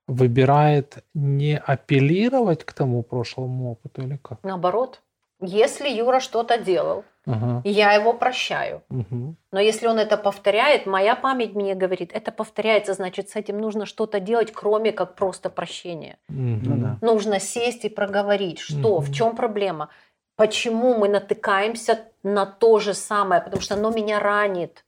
выбирает 0.10 1.04
не 1.13 1.58
апеллировать 1.58 2.63
к 2.63 2.74
тому 2.74 3.04
прошлому 3.04 3.72
опыту 3.72 4.02
или 4.02 4.17
как? 4.17 4.39
Наоборот. 4.43 5.02
Если 5.41 5.88
Юра 5.88 6.19
что-то 6.19 6.58
делал, 6.58 7.04
uh 7.26 7.62
я 7.63 7.93
его 7.93 8.13
прощаю. 8.13 8.82
uh 8.89 9.34
Но 9.52 9.60
если 9.60 9.88
он 9.88 9.98
это 9.98 10.17
повторяет, 10.17 10.86
моя 10.86 11.15
память 11.15 11.56
мне 11.56 11.76
говорит, 11.76 12.12
это 12.13 12.32
повторяется, 12.32 12.93
значит, 12.93 13.30
с 13.30 13.38
этим 13.38 13.62
нужно 13.62 13.86
что-то 13.86 14.19
делать, 14.19 14.52
кроме 14.52 14.91
как 14.91 15.15
просто 15.15 15.50
прощения. 15.50 16.17
uh 16.30 16.98
Нужно 17.02 17.39
сесть 17.39 17.86
и 17.86 17.89
проговорить, 17.89 18.60
что, 18.60 18.98
uh 18.98 19.02
в 19.02 19.13
чем 19.13 19.36
проблема, 19.36 19.88
почему 20.36 20.98
мы 20.98 21.08
натыкаемся 21.08 22.00
на 22.24 22.45
то 22.45 22.80
же 22.80 22.93
самое, 22.93 23.41
потому 23.41 23.62
что 23.62 23.76
оно 23.76 23.91
меня 23.91 24.19
ранит. 24.19 24.86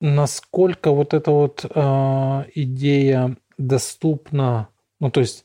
Насколько 0.00 0.90
вот 0.90 1.14
эта 1.14 1.30
вот 1.30 1.64
э, 1.64 2.44
идея 2.54 3.36
доступно, 3.58 4.68
ну 5.00 5.10
то 5.10 5.20
есть 5.20 5.44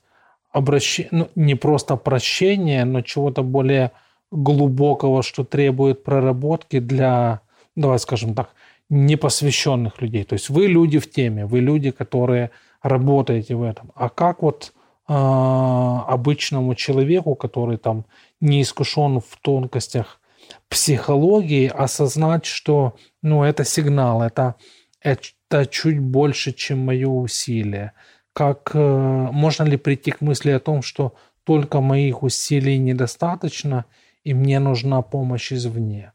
обращение, 0.52 1.10
ну, 1.12 1.30
не 1.36 1.56
просто 1.56 1.95
прощение, 1.95 2.86
но 2.86 3.02
чего-то 3.02 3.43
более 3.43 3.91
глубокого, 4.32 5.24
что 5.24 5.43
требует 5.43 6.04
проработки 6.04 6.80
для, 6.80 7.41
давай 7.76 8.00
скажем 8.00 8.34
так, 8.34 8.54
непосвященных 8.89 10.02
людей. 10.02 10.24
То 10.24 10.34
есть 10.34 10.50
вы 10.50 10.67
люди 10.67 11.00
в 11.00 11.10
теме, 11.10 11.45
вы 11.45 11.60
люди, 11.60 11.91
которые 11.91 12.52
работаете 12.82 13.56
в 13.56 13.63
этом. 13.63 13.91
А 13.95 14.10
как 14.10 14.41
вот 14.41 14.74
э, 15.08 15.13
обычному 15.13 16.76
человеку, 16.76 17.36
который 17.36 17.78
там 17.78 18.06
не 18.41 18.62
искушен 18.62 19.19
в 19.19 19.38
тонкостях 19.41 20.19
психологии, 20.67 21.67
осознать, 21.67 22.45
что 22.45 22.95
ну, 23.21 23.43
это 23.43 23.63
сигнал, 23.63 24.21
это, 24.21 24.56
это 25.02 25.66
чуть 25.66 26.00
больше, 26.00 26.52
чем 26.54 26.80
мое 26.80 27.08
усилие. 27.08 27.94
Как 28.34 28.72
э, 28.74 28.80
можно 28.80 29.64
ли 29.64 29.78
прийти 29.78 30.12
к 30.12 30.22
мысли 30.22 30.52
о 30.52 30.60
том, 30.60 30.82
что 30.82 31.16
только 31.44 31.82
моих 31.82 32.24
усилий 32.24 32.78
недостаточно, 32.78 33.86
и 34.24 34.34
мне 34.34 34.60
нужна 34.60 35.02
помощь 35.02 35.52
извне? 35.52 36.14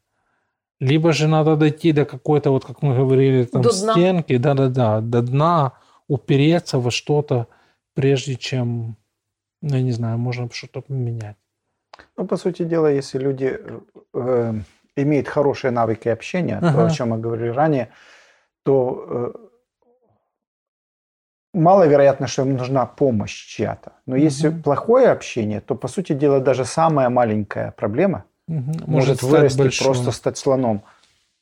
Либо 0.81 1.13
же 1.13 1.27
надо 1.27 1.57
дойти 1.57 1.93
до 1.93 2.05
какой-то, 2.05 2.51
вот 2.51 2.65
как 2.65 2.83
мы 2.83 2.95
говорили, 2.95 3.45
там 3.45 3.63
до 3.63 3.73
стенки, 3.73 4.37
да-да-да, 4.37 5.01
до 5.01 5.23
дна, 5.23 5.73
упереться 6.09 6.79
во 6.79 6.91
что-то, 6.91 7.47
прежде 7.95 8.37
чем, 8.37 8.97
ну, 9.63 9.77
я 9.77 9.83
не 9.83 9.93
знаю, 9.93 10.19
можно 10.19 10.49
что-то 10.53 10.83
поменять. 10.83 11.37
Ну, 12.17 12.27
по 12.27 12.37
сути 12.37 12.65
дела, 12.65 12.91
если 12.91 13.19
люди 13.19 13.59
э 14.15 14.55
имеют 14.97 15.29
хорошие 15.29 15.71
навыки 15.71 16.09
общения, 16.09 16.57
ага. 16.57 16.73
то, 16.73 16.87
о 16.87 16.91
чем 16.91 17.11
мы 17.11 17.19
говорили 17.19 17.49
ранее, 17.49 17.91
то 18.67 19.05
э, 19.09 19.33
маловероятно, 21.55 22.27
что 22.27 22.43
им 22.43 22.57
нужна 22.57 22.85
помощь 22.85 23.47
чья-то. 23.47 23.93
Но 24.07 24.17
угу. 24.17 24.25
если 24.25 24.49
плохое 24.51 25.09
общение, 25.09 25.61
то, 25.61 25.77
по 25.77 25.87
сути 25.87 26.15
дела, 26.15 26.41
даже 26.41 26.65
самая 26.65 27.09
маленькая 27.09 27.71
проблема 27.77 28.25
угу. 28.49 28.73
может, 28.87 28.87
может 28.87 29.23
вырасти, 29.23 29.59
большим. 29.59 29.87
просто 29.87 30.11
стать 30.11 30.37
слоном. 30.37 30.83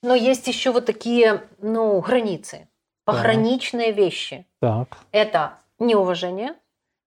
Но 0.03 0.15
есть 0.15 0.47
еще 0.49 0.71
вот 0.71 0.85
такие 0.85 1.41
ну, 1.63 1.99
границы, 2.01 2.69
пограничные 3.07 3.89
так. 3.89 3.97
вещи. 3.97 4.47
Так. 4.61 4.99
Это 5.11 5.55
неуважение, 5.79 6.55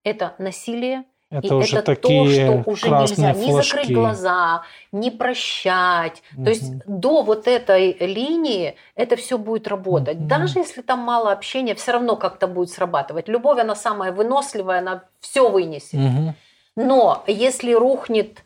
это 0.02 0.34
насилие, 0.38 1.04
это 1.30 1.46
и 1.46 1.50
уже 1.50 1.76
это 1.76 1.94
такие 1.94 2.46
то, 2.46 2.62
что 2.62 2.70
уже 2.70 2.88
нельзя 2.88 3.34
флажки. 3.34 3.44
не 3.44 3.52
закрыть 3.52 3.92
глаза, 3.92 4.62
не 4.92 5.10
прощать. 5.10 6.22
Угу. 6.34 6.44
То 6.44 6.50
есть 6.50 6.86
до 6.86 7.22
вот 7.22 7.46
этой 7.46 7.92
линии 8.00 8.76
это 8.94 9.16
все 9.16 9.36
будет 9.36 9.68
работать. 9.68 10.18
Угу. 10.18 10.26
Даже 10.26 10.58
если 10.58 10.80
там 10.80 11.00
мало 11.00 11.30
общения, 11.30 11.74
все 11.74 11.92
равно 11.92 12.16
как-то 12.16 12.46
будет 12.46 12.70
срабатывать. 12.70 13.28
Любовь, 13.28 13.60
она 13.60 13.74
самая 13.74 14.12
выносливая, 14.12 14.78
она 14.78 15.04
все 15.20 15.50
вынесет. 15.50 16.00
Угу. 16.00 16.34
Но 16.76 17.24
если 17.26 17.72
рухнет 17.72 18.42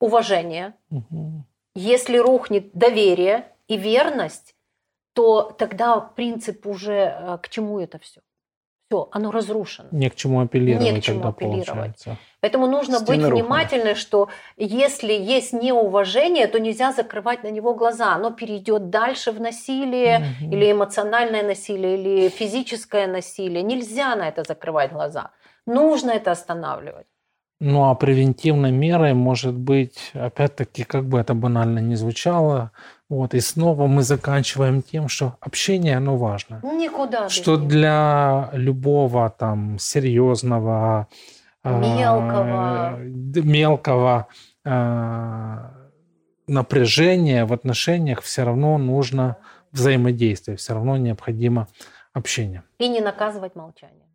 уважение, 0.00 0.74
угу. 0.90 1.44
если 1.74 2.18
рухнет 2.18 2.70
доверие 2.72 3.46
и 3.68 3.76
верность, 3.76 4.56
то 5.12 5.42
тогда 5.42 6.00
принцип 6.00 6.66
уже 6.66 6.92
э, 6.92 7.38
к 7.42 7.48
чему 7.48 7.80
это 7.80 7.98
все? 7.98 8.20
Все, 8.88 9.08
оно 9.10 9.30
разрушено. 9.30 9.88
Не 9.90 10.10
к 10.10 10.14
чему 10.14 10.40
апеллировать 10.40 10.92
Не 10.92 11.00
к 11.00 11.04
чему 11.04 11.16
тогда 11.16 11.28
апеллировать. 11.30 11.66
Получается. 11.66 12.16
Поэтому 12.40 12.66
нужно 12.66 12.98
Стены 12.98 13.06
быть 13.06 13.24
рухнули. 13.24 13.42
внимательны, 13.42 13.94
что 13.94 14.28
если 14.56 15.12
есть 15.12 15.52
неуважение, 15.52 16.46
то 16.46 16.60
нельзя 16.60 16.92
закрывать 16.92 17.42
на 17.42 17.50
него 17.50 17.74
глаза. 17.74 18.14
Оно 18.14 18.30
перейдет 18.30 18.90
дальше 18.90 19.32
в 19.32 19.40
насилие, 19.40 20.18
угу. 20.18 20.54
или 20.54 20.72
эмоциональное 20.72 21.42
насилие, 21.42 21.98
или 21.98 22.28
физическое 22.28 23.06
насилие. 23.06 23.62
Нельзя 23.62 24.14
на 24.16 24.28
это 24.28 24.44
закрывать 24.44 24.92
глаза. 24.92 25.30
Нужно 25.66 26.12
это 26.12 26.30
останавливать. 26.30 27.06
Ну 27.60 27.88
а 27.88 27.94
превентивной 27.94 28.70
мерой 28.70 29.14
может 29.14 29.54
быть, 29.54 30.10
опять-таки, 30.12 30.84
как 30.84 31.08
бы 31.08 31.18
это 31.18 31.34
банально 31.34 31.78
не 31.78 31.96
звучало, 31.96 32.70
вот, 33.08 33.34
и 33.34 33.40
снова 33.40 33.86
мы 33.86 34.02
заканчиваем 34.02 34.82
тем, 34.82 35.08
что 35.08 35.36
общение, 35.40 35.96
оно 35.96 36.16
важно. 36.16 36.60
Никуда. 36.64 37.28
Что 37.28 37.56
для 37.56 38.50
любого 38.52 39.30
там 39.30 39.78
серьезного, 39.78 41.06
мелкого, 41.62 42.98
э, 42.98 43.40
мелкого 43.42 44.26
э, 44.64 45.56
напряжения 46.48 47.44
в 47.44 47.52
отношениях 47.52 48.22
все 48.22 48.42
равно 48.42 48.78
нужно 48.78 49.36
взаимодействие, 49.72 50.56
все 50.56 50.74
равно 50.74 50.96
необходимо 50.96 51.68
общение. 52.12 52.62
И 52.78 52.88
не 52.88 53.00
наказывать 53.00 53.54
молчание. 53.54 54.05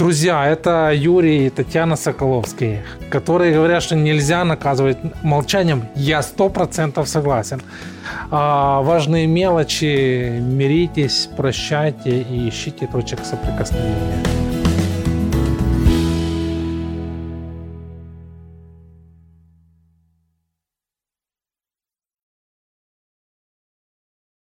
Друзья, 0.00 0.46
это 0.46 0.92
Юрий 0.94 1.48
и 1.48 1.50
Татьяна 1.50 1.94
Соколовские, 1.94 2.82
которые 3.10 3.52
говорят, 3.52 3.82
что 3.82 3.96
нельзя 3.96 4.42
наказывать 4.44 4.96
молчанием. 5.22 5.84
Я 5.94 6.22
сто 6.22 6.48
процентов 6.48 7.06
согласен. 7.06 7.60
А, 8.30 8.80
важные 8.80 9.26
мелочи, 9.26 10.40
миритесь, 10.40 11.28
прощайте 11.36 12.22
и 12.22 12.48
ищите 12.48 12.86
точек 12.86 13.18
соприкосновения. 13.26 14.39